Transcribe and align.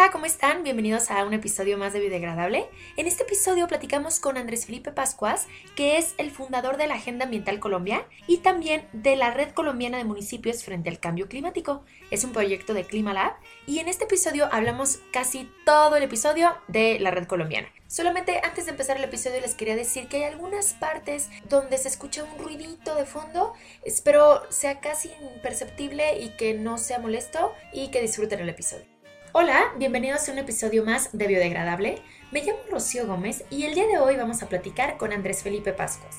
Hola, 0.00 0.12
¿cómo 0.12 0.26
están? 0.26 0.62
Bienvenidos 0.62 1.10
a 1.10 1.24
un 1.24 1.34
episodio 1.34 1.76
más 1.76 1.92
de 1.92 1.98
Biodegradable. 1.98 2.68
En 2.96 3.08
este 3.08 3.24
episodio 3.24 3.66
platicamos 3.66 4.20
con 4.20 4.36
Andrés 4.36 4.64
Felipe 4.64 4.92
Pascuas, 4.92 5.48
que 5.74 5.98
es 5.98 6.14
el 6.18 6.30
fundador 6.30 6.76
de 6.76 6.86
la 6.86 6.94
Agenda 6.94 7.24
Ambiental 7.24 7.58
Colombia 7.58 8.06
y 8.28 8.36
también 8.36 8.86
de 8.92 9.16
la 9.16 9.32
Red 9.32 9.54
Colombiana 9.54 9.98
de 9.98 10.04
Municipios 10.04 10.62
frente 10.62 10.88
al 10.88 11.00
Cambio 11.00 11.26
Climático. 11.26 11.82
Es 12.12 12.22
un 12.22 12.32
proyecto 12.32 12.74
de 12.74 12.84
Climalab 12.84 13.32
y 13.66 13.80
en 13.80 13.88
este 13.88 14.04
episodio 14.04 14.48
hablamos 14.52 15.00
casi 15.12 15.50
todo 15.64 15.96
el 15.96 16.04
episodio 16.04 16.54
de 16.68 17.00
la 17.00 17.10
Red 17.10 17.26
Colombiana. 17.26 17.66
Solamente 17.88 18.40
antes 18.44 18.66
de 18.66 18.70
empezar 18.70 18.98
el 18.98 19.04
episodio 19.04 19.40
les 19.40 19.56
quería 19.56 19.74
decir 19.74 20.06
que 20.06 20.18
hay 20.18 20.32
algunas 20.32 20.74
partes 20.74 21.28
donde 21.48 21.76
se 21.76 21.88
escucha 21.88 22.22
un 22.22 22.38
ruidito 22.38 22.94
de 22.94 23.04
fondo. 23.04 23.52
Espero 23.84 24.42
sea 24.52 24.78
casi 24.78 25.10
imperceptible 25.34 26.20
y 26.20 26.36
que 26.36 26.54
no 26.54 26.78
sea 26.78 27.00
molesto 27.00 27.52
y 27.72 27.90
que 27.90 28.00
disfruten 28.00 28.38
el 28.38 28.48
episodio. 28.48 28.97
Hola, 29.32 29.74
bienvenidos 29.76 30.26
a 30.26 30.32
un 30.32 30.38
episodio 30.38 30.86
más 30.86 31.10
de 31.12 31.26
Biodegradable. 31.26 32.00
Me 32.32 32.42
llamo 32.42 32.60
Rocío 32.70 33.06
Gómez 33.06 33.44
y 33.50 33.64
el 33.64 33.74
día 33.74 33.86
de 33.86 33.98
hoy 33.98 34.16
vamos 34.16 34.42
a 34.42 34.48
platicar 34.48 34.96
con 34.96 35.12
Andrés 35.12 35.42
Felipe 35.42 35.74
Pascuas. 35.74 36.16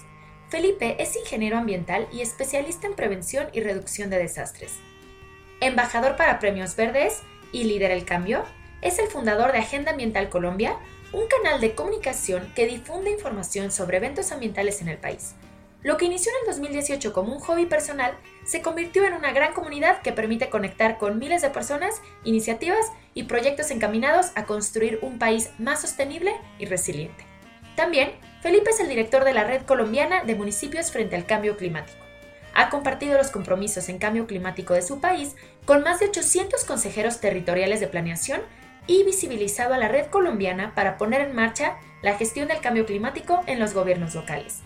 Felipe 0.50 0.96
es 1.02 1.16
ingeniero 1.16 1.58
ambiental 1.58 2.08
y 2.14 2.22
especialista 2.22 2.86
en 2.86 2.94
prevención 2.94 3.48
y 3.52 3.62
reducción 3.62 4.12
de 4.12 4.20
desastres. 4.20 4.76
Embajador 5.60 6.18
para 6.18 6.38
Premios 6.38 6.76
Verdes 6.76 7.24
y 7.52 7.64
Líder 7.64 7.90
el 7.90 8.06
Cambio, 8.06 8.44
es 8.84 9.00
el 9.00 9.08
fundador 9.08 9.54
de 9.54 9.58
Agenda 9.58 9.92
Ambiental 9.92 10.30
Colombia, 10.30 10.78
un 11.12 11.28
canal 11.28 11.60
de 11.60 11.74
comunicación 11.74 12.54
que 12.56 12.68
difunde 12.68 13.10
información 13.10 13.72
sobre 13.72 13.98
eventos 13.98 14.32
ambientales 14.32 14.82
en 14.82 14.88
el 14.88 15.00
país. 15.00 15.34
Lo 15.82 15.96
que 15.96 16.06
inició 16.06 16.32
en 16.32 16.50
el 16.50 16.58
2018 16.58 17.14
como 17.14 17.34
un 17.34 17.40
hobby 17.40 17.66
personal 17.66 18.18
se 18.44 18.62
convirtió 18.62 19.06
en 19.06 19.14
una 19.14 19.32
gran 19.32 19.54
comunidad 19.54 20.02
que 20.02 20.12
permite 20.12 20.50
conectar 20.50 20.98
con 20.98 21.20
miles 21.20 21.42
de 21.42 21.52
personas, 21.52 22.02
iniciativas 22.26 22.92
y 23.14 23.24
proyectos 23.24 23.72
encaminados 23.72 24.32
a 24.36 24.44
construir 24.44 25.00
un 25.02 25.20
país 25.20 25.52
más 25.58 25.82
sostenible 25.82 26.36
y 26.58 26.66
resiliente. 26.66 27.26
También, 27.78 28.12
Felipe 28.42 28.72
es 28.72 28.82
el 28.82 28.90
director 28.90 29.24
de 29.24 29.34
la 29.34 29.46
Red 29.46 29.62
Colombiana 29.62 30.26
de 30.26 30.36
Municipios 30.36 30.92
frente 30.92 31.16
al 31.16 31.26
Cambio 31.26 31.56
Climático. 31.56 31.98
Ha 32.54 32.70
compartido 32.70 33.18
los 33.18 33.32
compromisos 33.32 33.88
en 33.88 34.00
cambio 34.00 34.28
climático 34.28 34.74
de 34.74 34.82
su 34.82 35.00
país 35.00 35.36
con 35.64 35.82
más 35.84 36.02
de 36.02 36.08
800 36.08 36.66
consejeros 36.66 37.22
territoriales 37.22 37.80
de 37.80 37.88
planeación 37.88 38.42
y 38.86 39.06
visibilizado 39.06 39.74
a 39.74 39.78
la 39.78 39.88
Red 39.88 40.08
Colombiana 40.08 40.76
para 40.76 40.98
poner 40.98 41.22
en 41.22 41.36
marcha 41.36 41.78
la 42.02 42.18
gestión 42.18 42.50
del 42.50 42.60
cambio 42.60 42.86
climático 42.86 43.44
en 43.46 43.60
los 43.60 43.74
gobiernos 43.74 44.14
locales. 44.14 44.62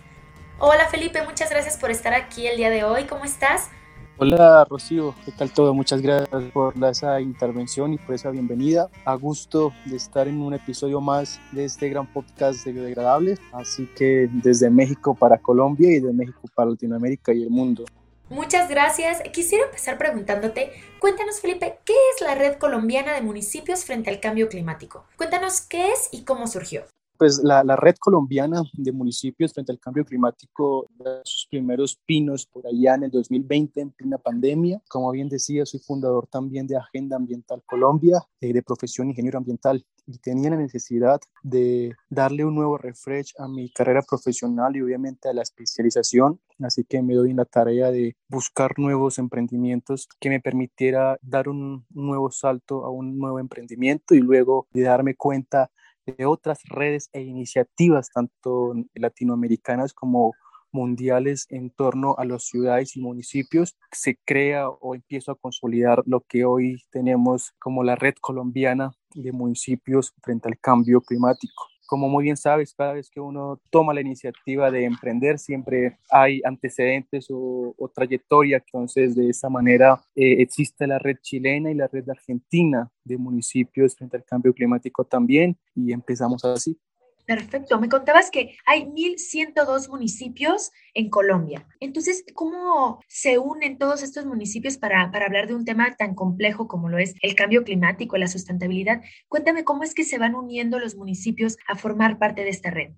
Hola 0.59 0.87
Felipe, 0.87 1.21
muchas 1.23 1.49
gracias 1.49 1.77
por 1.77 1.91
estar 1.91 2.13
aquí 2.13 2.47
el 2.47 2.57
día 2.57 2.69
de 2.69 2.83
hoy. 2.83 3.05
¿Cómo 3.05 3.25
estás? 3.25 3.69
Hola 4.17 4.65
Rocío, 4.69 5.15
¿qué 5.25 5.31
tal 5.31 5.51
todo? 5.51 5.73
Muchas 5.73 6.01
gracias 6.01 6.43
por 6.53 6.75
esa 6.85 7.19
intervención 7.19 7.93
y 7.93 7.97
por 7.97 8.13
esa 8.13 8.29
bienvenida. 8.29 8.87
A 9.05 9.15
gusto 9.15 9.73
de 9.85 9.97
estar 9.97 10.27
en 10.27 10.39
un 10.41 10.53
episodio 10.53 11.01
más 11.01 11.41
de 11.51 11.65
este 11.65 11.89
gran 11.89 12.05
podcast 12.13 12.63
de 12.63 12.71
Biodegradables. 12.71 13.39
Así 13.51 13.89
que 13.97 14.29
desde 14.31 14.69
México 14.69 15.15
para 15.15 15.39
Colombia 15.39 15.89
y 15.91 15.99
de 15.99 16.13
México 16.13 16.41
para 16.53 16.69
Latinoamérica 16.69 17.33
y 17.33 17.41
el 17.41 17.49
mundo. 17.49 17.85
Muchas 18.29 18.69
gracias. 18.69 19.21
Quisiera 19.33 19.65
empezar 19.65 19.97
preguntándote, 19.97 20.71
cuéntanos 20.99 21.41
Felipe, 21.41 21.79
¿qué 21.83 21.93
es 22.15 22.21
la 22.21 22.35
Red 22.35 22.57
Colombiana 22.57 23.13
de 23.13 23.21
Municipios 23.21 23.83
frente 23.83 24.11
al 24.11 24.19
Cambio 24.19 24.47
Climático? 24.47 25.05
Cuéntanos 25.17 25.61
qué 25.61 25.89
es 25.89 26.09
y 26.11 26.23
cómo 26.23 26.47
surgió 26.47 26.83
pues 27.23 27.39
la, 27.41 27.63
red 27.77 27.95
colombiana 28.01 28.63
de 28.73 28.91
municipios 28.91 29.53
frente 29.53 29.71
al 29.71 29.79
cambio 29.79 30.03
climático 30.03 30.89
da 30.99 31.21
sus 31.23 31.47
primeros 31.47 31.97
pinos 32.05 32.45
por 32.45 32.67
allá 32.67 32.95
en 32.95 33.03
el 33.03 33.11
2020 33.11 33.79
en 33.79 33.91
plena 33.91 34.17
pandemia. 34.17 34.81
Como 34.89 35.09
bien 35.09 35.29
decía, 35.29 35.65
soy 35.65 35.79
fundador 35.79 36.27
también 36.27 36.67
de 36.67 36.75
Agenda 36.75 37.15
Ambiental 37.15 37.63
Colombia, 37.65 38.21
eh, 38.41 38.51
de 38.51 38.61
profesión 38.61 39.07
ingeniero 39.07 39.37
ambiental 39.37 39.85
y 40.05 40.17
tenía 40.17 40.49
la 40.49 40.57
necesidad 40.57 41.21
de 41.43 41.95
darle 42.09 42.43
un 42.43 42.55
nuevo 42.55 42.77
refresh 42.77 43.33
a 43.37 43.47
mi 43.47 43.69
carrera 43.71 44.01
profesional 44.01 44.75
y 44.75 44.81
obviamente 44.81 45.29
a 45.29 45.33
la 45.33 45.43
especialización. 45.43 46.41
Así 46.59 46.83
que 46.83 47.01
me 47.01 47.15
doy 47.15 47.31
en 47.31 47.37
la 47.37 47.45
tarea 47.45 47.89
de 47.89 48.17
buscar 48.27 48.77
nuevos 48.77 49.17
emprendimientos 49.17 50.09
que 50.19 50.29
me 50.29 50.41
permitiera 50.41 51.17
dar 51.21 51.47
un 51.47 51.85
nuevo 51.89 52.31
salto 52.31 52.83
a 52.83 52.89
un 52.89 53.17
nuevo 53.17 53.39
emprendimiento 53.39 54.13
y 54.13 54.19
luego 54.19 54.67
de 54.73 54.81
darme 54.81 55.15
cuenta 55.15 55.71
de 56.05 56.25
otras 56.25 56.59
redes 56.65 57.09
e 57.13 57.21
iniciativas, 57.21 58.09
tanto 58.13 58.73
latinoamericanas 58.93 59.93
como 59.93 60.33
mundiales 60.71 61.45
en 61.49 61.69
torno 61.69 62.15
a 62.17 62.25
las 62.25 62.45
ciudades 62.45 62.95
y 62.95 63.01
municipios, 63.01 63.77
se 63.91 64.17
crea 64.25 64.69
o 64.69 64.95
empieza 64.95 65.33
a 65.33 65.35
consolidar 65.35 66.03
lo 66.05 66.21
que 66.21 66.45
hoy 66.45 66.81
tenemos 66.89 67.53
como 67.59 67.83
la 67.83 67.95
red 67.95 68.15
colombiana 68.19 68.91
de 69.13 69.31
municipios 69.31 70.13
frente 70.21 70.47
al 70.47 70.59
cambio 70.59 71.01
climático 71.01 71.72
como 71.93 72.09
muy 72.09 72.23
bien 72.23 72.37
sabes, 72.37 72.73
cada 72.73 72.93
vez 72.93 73.07
que 73.07 73.19
uno 73.19 73.61
toma 73.69 73.93
la 73.93 74.01
iniciativa 74.01 74.71
de 74.71 74.85
emprender, 74.85 75.37
siempre 75.37 75.99
hay 76.09 76.41
antecedentes 76.43 77.27
o, 77.29 77.75
trayectoria. 77.93 78.57
Entonces, 78.65 79.13
de 79.13 79.29
esa 79.29 79.47
manera 79.47 80.01
eh, 80.15 80.41
existe 80.41 80.87
la 80.87 80.97
red 80.97 81.17
chilena 81.21 81.69
y 81.69 81.75
la 81.75 81.85
red 81.85 82.09
argentina 82.09 82.89
de 83.03 83.15
municipios 83.19 83.93
frente 83.95 84.17
al 84.17 84.25
cambio 84.25 84.55
climático 84.55 85.03
también, 85.05 85.55
y 85.75 85.93
empezamos 85.93 86.43
así. 86.43 86.75
Perfecto. 87.25 87.79
Me 87.79 87.89
contabas 87.89 88.29
que 88.29 88.57
hay 88.65 88.85
1.102 88.85 89.89
municipios 89.89 90.71
en 90.93 91.09
Colombia. 91.09 91.67
Entonces, 91.79 92.25
¿cómo 92.33 92.99
se 93.07 93.39
unen 93.39 93.77
todos 93.77 94.03
estos 94.03 94.25
municipios 94.25 94.77
para, 94.77 95.09
para, 95.11 95.25
hablar 95.25 95.47
de 95.47 95.55
un 95.55 95.63
tema 95.63 95.95
tan 95.95 96.15
complejo 96.15 96.67
como 96.67 96.89
lo 96.89 96.97
es 96.97 97.15
el 97.21 97.35
cambio 97.35 97.63
climático, 97.63 98.17
la 98.17 98.27
sustentabilidad? 98.27 99.01
Cuéntame 99.29 99.63
cómo 99.63 99.83
es 99.83 99.93
que 99.93 100.03
se 100.03 100.17
van 100.17 100.35
uniendo 100.35 100.79
los 100.79 100.95
municipios 100.95 101.57
a 101.67 101.75
formar 101.75 102.19
parte 102.19 102.43
de 102.43 102.49
esta 102.49 102.71
red. 102.71 102.91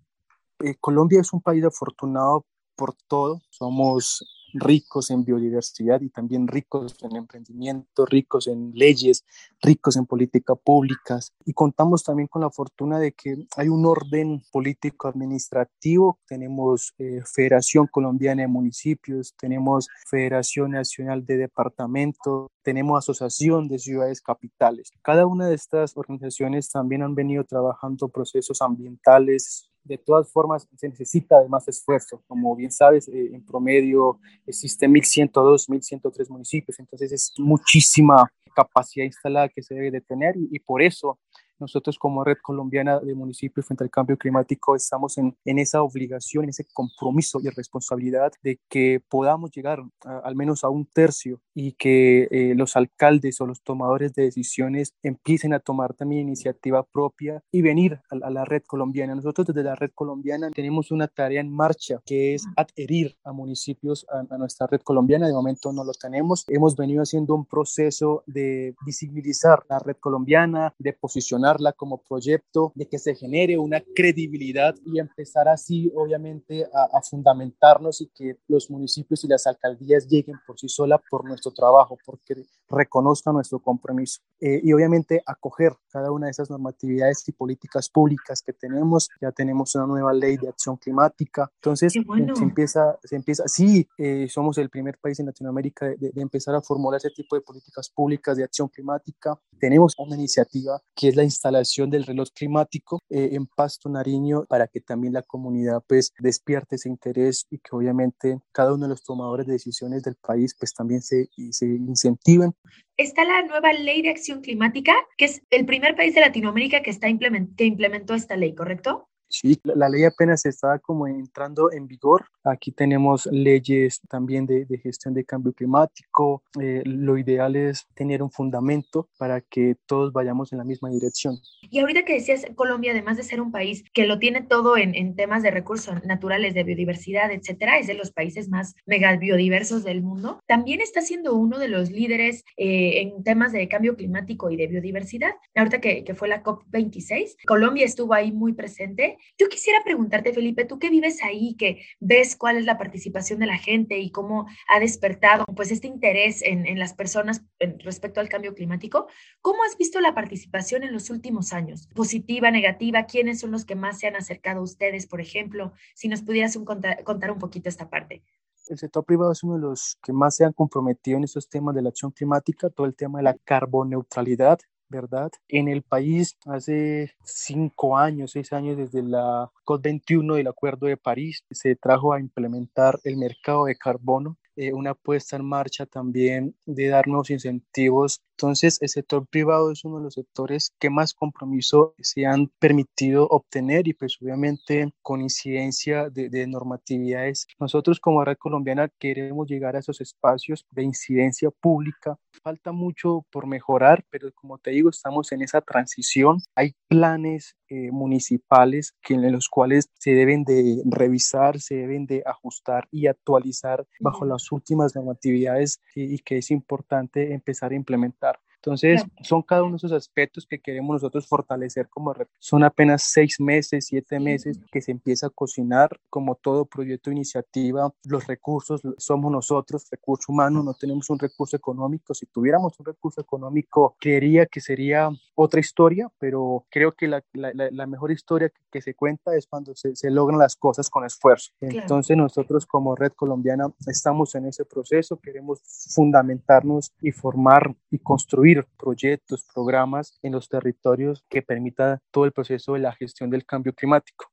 Eh, 0.64 0.76
Colombia 0.80 1.22
es 1.22 1.32
un 1.32 1.42
país 1.42 1.64
afortunado 1.64 2.46
por 2.76 2.96
todo. 3.08 3.42
Somos 3.50 4.26
ricos 4.56 5.12
en 5.12 5.24
biodiversidad 5.24 6.02
y 6.02 6.10
también 6.10 6.48
ricos 6.48 6.96
en 7.02 7.16
emprendimiento, 7.16 8.06
ricos 8.06 8.48
en 8.48 8.72
leyes, 8.74 9.26
ricos 9.62 9.98
en 9.98 10.06
políticas 10.06 10.58
públicas. 10.64 11.34
Y 11.46 11.54
contamos 11.54 12.04
también 12.04 12.28
con 12.28 12.42
la 12.42 12.50
fortuna 12.50 13.00
de 13.00 13.12
que 13.12 13.36
hay 13.58 13.68
un 13.68 13.86
orden 13.86 14.42
político 14.52 15.08
administrativo. 15.08 16.20
Tenemos 16.28 16.94
eh, 16.98 17.22
Federación 17.26 17.88
Colombiana 17.88 18.44
de 18.44 18.48
Municipios, 18.48 19.34
tenemos 19.38 19.88
Federación 20.08 20.72
Nacional 20.72 21.26
de 21.26 21.38
Departamentos, 21.38 22.48
tenemos 22.64 22.98
Asociación 22.98 23.68
de 23.68 23.80
Ciudades 23.80 24.22
Capitales. 24.22 24.92
Cada 25.02 25.28
una 25.28 25.48
de 25.48 25.56
estas 25.56 25.96
organizaciones 25.98 26.70
también 26.70 27.04
han 27.04 27.16
venido 27.16 27.44
trabajando 27.44 28.08
procesos 28.10 28.62
ambientales 28.62 29.70
de 29.86 29.98
todas 29.98 30.32
formas 30.32 30.68
se 30.76 30.90
necesita 30.90 31.40
de 31.42 31.48
más 31.48 31.68
esfuerzo. 31.68 32.22
Como 32.28 32.56
bien 32.56 32.72
sabes, 32.72 33.08
eh, 33.08 33.32
en 33.34 33.46
promedio 33.46 34.20
existen 34.46 34.94
1.102, 34.94 35.70
1.103 35.70 36.30
municipios, 36.30 36.80
entonces 36.80 37.12
es 37.12 37.34
muchísima 37.38 38.30
capacidad 38.56 39.06
instalada 39.06 39.50
que 39.50 39.62
se 39.62 39.76
debe 39.76 39.92
de 39.92 40.02
tener 40.02 40.36
y 40.38 40.60
por 40.60 40.82
eso 40.82 41.20
nosotros 41.60 41.98
como 41.98 42.24
Red 42.24 42.38
Colombiana 42.42 43.00
de 43.00 43.16
Municipios 43.16 43.66
frente 43.66 43.84
al 43.84 43.90
Cambio 43.90 44.18
Climático 44.18 44.76
estamos 44.76 45.18
en, 45.18 45.36
en 45.46 45.60
esa 45.60 45.82
obligación, 45.82 46.46
en 46.46 46.50
ese 46.50 46.66
compromiso 46.74 47.40
y 47.42 47.50
responsabilidad 47.50 48.32
de 48.44 48.60
que 48.70 49.02
podamos 49.10 49.52
llegar 49.52 49.84
al 50.04 50.36
menos 50.36 50.64
a 50.64 50.70
un 50.70 50.86
tercio 50.86 51.42
y 51.54 51.74
que 51.74 52.28
eh, 52.32 52.54
los 52.56 52.76
alcaldes 52.76 53.40
o 53.42 53.46
los 53.46 53.62
tomadores 53.62 54.14
de 54.14 54.24
decisiones 54.24 54.94
empiecen 55.04 55.54
a 55.54 55.60
tomar 55.60 55.94
también 55.94 56.28
iniciativa 56.28 56.84
propia 56.84 57.44
y 57.52 57.62
venir 57.62 58.00
a, 58.10 58.30
la 58.30 58.46
Red 58.46 58.64
Colombiana. 58.68 59.16
Nosotros 59.16 59.48
desde 59.48 59.64
la 59.64 59.76
Red 59.76 59.92
Colombiana 59.94 60.50
tenemos 60.52 60.92
una 60.92 61.08
tarea 61.08 61.42
en 61.42 61.52
marcha 61.52 62.02
que 62.06 62.34
es 62.36 62.46
adherir 62.56 63.16
a 63.24 63.32
municipios 63.32 64.06
a, 64.10 64.26
a 64.34 64.38
nuestra 64.38 64.68
Red 64.68 64.82
Colombiana. 64.82 65.28
De 65.28 65.34
momento 65.34 65.72
no 65.72 65.84
lo 65.84 65.94
tenemos. 65.94 66.46
Hemos 66.48 66.76
venido 66.76 67.02
haciendo 67.02 67.36
un 67.36 67.46
proceso 67.46 68.24
de 68.26 68.76
visibilizar 68.86 69.64
la 69.70 69.80
Red 69.80 69.98
Colombiana, 70.00 70.74
de 70.78 70.94
posicionar 70.94 71.45
como 71.78 72.02
proyecto, 72.02 72.72
de 72.76 72.88
que 72.88 73.00
se 73.00 73.16
genere 73.16 73.58
una 73.58 73.82
credibilidad 73.96 74.76
y 74.86 75.00
empezar 75.00 75.48
así, 75.48 75.92
obviamente, 75.96 76.68
a, 76.74 77.02
fundamentarnos 77.02 78.02
y 78.02 78.08
que 78.08 78.38
los 78.48 78.70
municipios 78.72 79.24
y 79.24 79.28
las 79.28 79.46
alcaldías 79.46 80.08
lleguen 80.08 80.38
por 80.48 80.60
sí 80.60 80.68
sola 80.68 81.00
por 81.10 81.24
nuestro 81.26 81.52
trabajo, 81.52 81.98
porque 82.06 82.36
reconozcan 82.68 83.36
nuestro 83.36 83.60
compromiso. 83.60 84.22
Eh, 84.40 84.60
y 84.64 84.74
obviamente 84.74 85.22
acoger 85.26 85.74
cada 85.90 86.12
una 86.12 86.28
de 86.28 86.32
esas 86.32 86.50
normatividades 86.50 87.28
y 87.28 87.32
políticas 87.32 87.90
públicas 87.90 88.42
que 88.42 88.54
tenemos. 88.54 89.10
Ya 89.22 89.32
tenemos 89.32 89.76
una 89.76 89.86
nueva 89.86 90.14
ley 90.14 90.38
de 90.38 90.50
acción 90.50 90.78
climática. 90.78 91.50
Entonces, 91.56 91.94
se 91.94 92.44
empieza, 92.44 92.98
se 93.04 93.16
empieza, 93.16 93.44
sí, 93.48 93.88
eh, 93.98 94.28
somos 94.30 94.58
el 94.58 94.70
primer 94.70 94.98
país 94.98 95.20
en 95.20 95.28
Latinoamérica 95.28 95.86
de, 95.88 96.12
de 96.12 96.22
empezar 96.22 96.56
a 96.56 96.62
formular 96.62 96.98
ese 96.98 97.12
tipo 97.12 97.36
de 97.36 97.42
políticas 97.42 97.90
públicas 97.90 98.36
de 98.38 98.44
acción 98.44 98.68
climática. 98.68 99.40
Tenemos 99.60 99.94
una 99.98 100.16
iniciativa 100.16 100.82
que 100.96 101.10
es 101.10 101.16
la 101.16 101.24
instalación 101.36 101.90
del 101.90 102.06
reloj 102.06 102.30
climático 102.34 103.02
eh, 103.10 103.30
en 103.34 103.46
Pasto 103.46 103.90
Nariño 103.90 104.46
para 104.48 104.68
que 104.68 104.82
también 104.82 105.14
la 105.14 105.22
comunidad 105.22 105.84
pues 105.88 106.14
despierte 106.20 106.76
ese 106.76 106.90
interés 106.90 107.46
y 107.50 107.60
que 107.60 107.70
obviamente 107.72 108.40
cada 108.52 108.74
uno 108.74 108.86
de 108.86 108.90
los 108.90 109.04
tomadores 109.04 109.46
de 109.46 109.54
decisiones 109.54 110.04
del 110.04 110.16
país 110.16 110.56
pues 110.58 110.74
también 110.74 111.02
se, 111.02 111.30
se 111.52 111.66
incentiven. 111.66 112.54
Está 112.98 113.26
la 113.26 113.44
nueva 113.44 113.74
ley 113.74 114.02
de 114.02 114.10
acción 114.10 114.42
climática, 114.42 114.94
que 115.18 115.26
es 115.26 115.42
el 115.50 115.66
primer 115.66 115.96
país 115.96 116.16
de 116.16 116.22
Latinoamérica 116.22 116.82
que, 116.82 116.92
está 116.92 117.08
que 117.08 117.66
implementó 117.66 118.14
esta 118.14 118.38
ley, 118.38 118.56
¿correcto? 118.56 119.10
Sí, 119.42 119.60
la, 119.64 119.90
ley 119.90 120.06
apenas 120.06 120.46
está 120.46 120.80
como 120.80 121.08
entrando 121.08 121.70
en 121.70 121.88
vigor. 121.88 122.26
Aquí 122.46 122.72
tenemos 122.72 123.26
leyes 123.26 124.00
también 124.08 124.46
de, 124.46 124.66
gestión 124.82 125.14
de 125.14 125.26
cambio 125.26 125.52
climático. 125.52 126.42
Eh, 126.62 126.84
lo 126.86 127.18
ideal 127.18 127.58
es 127.58 127.86
tener 127.96 128.24
un 128.24 128.32
fundamento 128.32 129.10
para 129.18 129.42
que 129.42 129.76
todos 129.88 130.14
vayamos 130.14 130.54
en 130.54 130.60
la 130.60 130.64
misma 130.64 130.90
dirección. 130.90 131.38
Y 131.70 131.80
ahorita 131.80 132.06
que 132.06 132.14
decías, 132.14 132.46
Colombia, 132.56 132.92
además 132.92 133.18
de 133.18 133.24
ser 133.24 133.42
un 133.42 133.52
país 133.52 133.84
que 133.94 134.08
lo 134.08 134.20
tiene 134.20 134.42
todo 134.42 134.78
en, 134.78 134.96
en 134.96 135.18
temas 135.18 135.44
de 135.44 135.52
recursos 135.52 136.02
naturales, 136.06 136.54
de 136.54 136.64
biodiversidad, 136.64 137.30
etcétera, 137.30 137.78
es 137.78 137.88
de 137.88 137.96
los 137.96 138.12
países 138.12 138.48
más 138.48 138.74
mega 138.86 139.14
biodiversos 139.18 139.84
del 139.84 140.02
mundo, 140.02 140.40
también 140.48 140.80
está 140.80 141.02
siendo 141.02 141.36
uno 141.36 141.60
de 141.60 141.68
los 141.68 141.92
líderes 141.92 142.46
eh, 142.56 143.02
en 143.02 143.22
temas 143.24 143.52
de 143.52 143.68
cambio 143.68 143.98
climático 143.98 144.50
y 144.50 144.56
de 144.56 144.68
biodiversidad. 144.68 145.34
Ahorita 145.56 145.82
que, 145.82 146.06
que 146.06 146.16
fue 146.16 146.30
la 146.30 146.42
COP26, 146.42 147.36
Colombia 147.46 147.84
estuvo 147.84 148.14
ahí 148.14 148.32
muy 148.32 148.54
presente 148.54 149.18
yo 149.38 149.50
quisiera 149.50 149.84
preguntarte, 149.84 150.34
Felipe, 150.34 150.66
tú 150.66 150.80
que 150.80 150.90
vives 150.90 151.24
ahí, 151.24 151.56
que 151.56 151.86
ves 152.00 152.36
cuál 152.36 152.58
es 152.58 152.66
la 152.66 152.78
participación 152.78 153.40
de 153.40 153.46
la 153.46 153.58
gente 153.58 154.00
y 154.00 154.12
cómo 154.12 154.48
ha 154.70 154.80
despertado 154.80 155.46
pues 155.56 155.72
este 155.72 155.88
interés 155.88 156.42
en, 156.42 156.66
las 156.80 156.94
personas 156.94 157.44
respecto 157.80 158.20
al 158.20 158.30
cambio 158.30 158.54
climático, 158.54 159.08
¿cómo 159.42 159.64
has 159.64 159.78
visto 159.78 160.00
la 160.00 160.14
participación 160.14 160.84
en 160.84 160.94
los 160.94 161.10
últimos 161.10 161.54
años? 161.54 161.88
¿Positiva, 161.94 162.52
negativa? 162.52 163.06
¿Quiénes 163.06 163.40
son 163.40 163.52
los 163.52 163.66
que 163.66 163.76
más 163.76 164.00
se 164.00 164.08
han 164.08 164.16
acercado 164.16 164.60
a 164.60 164.64
ustedes, 164.64 165.08
por 165.08 165.22
ejemplo? 165.22 165.74
Si 165.94 166.08
nos 166.08 166.22
pudieras 166.22 166.58
contar, 166.58 167.04
contar 167.04 167.32
un 167.32 167.40
poquito 167.40 167.70
esta 167.70 167.90
parte. 167.90 168.24
El 168.68 168.80
sector 168.80 169.06
privado 169.06 169.32
es 169.32 169.44
uno 169.44 169.56
de 169.56 169.62
los 169.62 169.98
que 170.02 170.12
más 170.12 170.36
se 170.36 170.44
han 170.44 170.54
comprometido 170.54 171.18
en 171.18 171.24
estos 171.24 171.48
temas 171.48 171.76
de 171.76 171.84
la 171.84 171.90
acción 171.90 172.12
climática, 172.12 172.70
todo 172.70 172.88
el 172.88 172.96
tema 172.96 173.20
de 173.20 173.24
la 173.24 173.36
carboneutralidad, 173.36 174.60
¿verdad? 174.90 175.32
En 175.48 175.68
el 175.68 175.82
país 175.84 176.38
hace 176.46 177.14
cinco 177.24 177.98
años, 177.98 178.32
seis 178.32 178.54
años 178.54 178.78
desde 178.78 179.04
la 179.04 179.52
COP21 179.66 180.36
del 180.36 180.48
Acuerdo 180.48 180.88
de 180.88 180.98
París, 180.98 181.44
se 181.52 181.76
trajo 181.76 182.14
a 182.14 182.20
implementar 182.20 183.00
el 183.04 183.18
mercado 183.18 183.66
de 183.66 183.76
carbono 183.76 184.38
eh, 184.58 184.72
una 184.72 184.94
puesta 184.94 185.36
en 185.36 185.44
marcha 185.44 185.86
también 185.86 186.56
de 186.66 186.88
darnos 186.88 187.30
incentivos. 187.30 188.22
Entonces, 188.38 188.82
el 188.82 188.90
sector 188.90 189.26
privado 189.28 189.72
es 189.72 189.86
uno 189.86 189.98
de 189.98 190.04
los 190.04 190.16
sectores 190.16 190.74
que 190.78 190.90
más 190.90 191.14
compromiso 191.14 191.96
se 192.00 192.26
han 192.26 192.52
permitido 192.60 193.28
obtener 193.28 193.88
y 193.88 193.94
pues 193.94 194.18
obviamente 194.22 194.92
con 195.02 195.22
incidencia 195.22 196.10
de, 196.10 196.30
de 196.30 196.46
normatividades. 196.46 197.48
Nosotros 197.60 198.00
como 198.02 198.26
Red 198.26 198.38
Colombiana 198.38 198.90
queremos 199.00 199.48
llegar 199.48 199.78
a 199.78 199.80
esos 199.80 200.02
espacios 200.02 200.66
de 200.72 200.84
incidencia 200.84 201.50
pública. 201.50 202.18
Falta 202.44 202.74
mucho 202.74 203.26
por 203.32 203.48
mejorar, 203.48 204.04
pero 204.10 204.30
como 204.34 204.58
te 204.58 204.72
digo, 204.72 204.90
estamos 204.90 205.32
en 205.32 205.42
esa 205.42 205.62
transición. 205.62 206.40
Hay 206.56 206.76
planes 206.90 207.56
eh, 207.70 207.90
municipales 207.92 208.94
que, 209.02 209.16
en 209.16 209.32
los 209.32 209.50
cuales 209.50 209.90
se 209.98 210.12
deben 210.12 210.44
de 210.44 210.84
revisar, 210.86 211.60
se 211.60 211.76
deben 211.76 212.06
de 212.06 212.22
ajustar 212.26 212.88
y 212.92 213.08
actualizar 213.08 213.88
bajo 214.00 214.26
las 214.26 214.52
últimas 214.52 214.96
normatividades 214.96 215.82
y 215.96 216.20
que 216.20 216.38
es 216.38 216.52
importante 216.52 217.34
empezar 217.34 217.72
a 217.72 217.76
implementar. 217.76 218.25
Entonces, 218.66 219.04
son 219.22 219.44
cada 219.44 219.62
uno 219.62 219.74
de 219.74 219.78
esos 219.78 219.92
aspectos 219.92 220.48
que 220.48 220.58
queremos 220.58 220.96
nosotros 220.96 221.28
fortalecer 221.28 221.88
como 221.88 222.14
red. 222.14 222.26
Son 222.40 222.64
apenas 222.64 223.04
seis 223.04 223.40
meses, 223.40 223.86
siete 223.86 224.20
meses 224.20 224.60
que 224.72 224.82
se 224.82 224.92
empieza 224.92 225.28
a 225.28 225.30
cocinar 225.30 226.00
como 226.10 226.34
todo 226.34 226.66
proyecto 226.66 227.12
iniciativa. 227.12 227.94
Los 228.06 228.26
recursos 228.26 228.82
somos 228.98 229.32
nosotros, 229.32 229.88
recurso 229.92 230.32
humano, 230.32 230.64
no 230.64 230.74
tenemos 230.74 231.12
un 231.12 231.20
recurso 231.20 231.56
económico. 231.56 232.16
Si 232.16 232.26
tuviéramos 232.26 232.80
un 232.80 232.88
recurso 232.88 233.22
económico, 233.22 233.96
creería 234.00 234.48
que 234.48 234.62
sería 234.62 235.12
otra 235.36 235.60
historia, 235.60 236.10
pero 236.18 236.66
creo 236.70 236.94
que 236.94 237.08
la, 237.08 237.24
la, 237.34 237.52
la 237.54 237.86
mejor 237.86 238.12
historia 238.12 238.52
que, 238.72 238.82
se 238.82 238.94
cuenta 238.94 239.36
es 239.36 239.48
cuando 239.48 239.74
se, 239.74 239.96
se, 239.96 240.12
logran 240.12 240.38
las 240.38 240.56
cosas 240.58 240.90
con 240.90 241.06
esfuerzo. 241.06 241.52
Entonces, 241.62 242.18
nosotros 242.18 242.66
como 242.66 242.96
red 242.96 243.14
colombiana 243.14 243.68
estamos 243.88 244.36
en 244.36 244.48
ese 244.48 244.66
proceso, 244.66 245.18
queremos 245.18 245.62
fundamentarnos 245.94 246.92
y 247.02 247.12
formar 247.12 247.74
y 247.90 248.00
construir 248.00 248.55
proyectos, 248.78 249.46
programas 249.54 250.18
en 250.22 250.34
los 250.34 250.50
territorios 250.50 251.24
que 251.30 251.42
permita 251.42 252.02
todo 252.12 252.26
el 252.26 252.32
proceso 252.32 252.74
de 252.74 252.80
la 252.80 252.94
gestión 252.94 253.30
del 253.30 253.46
cambio 253.46 253.74
climático. 253.74 254.26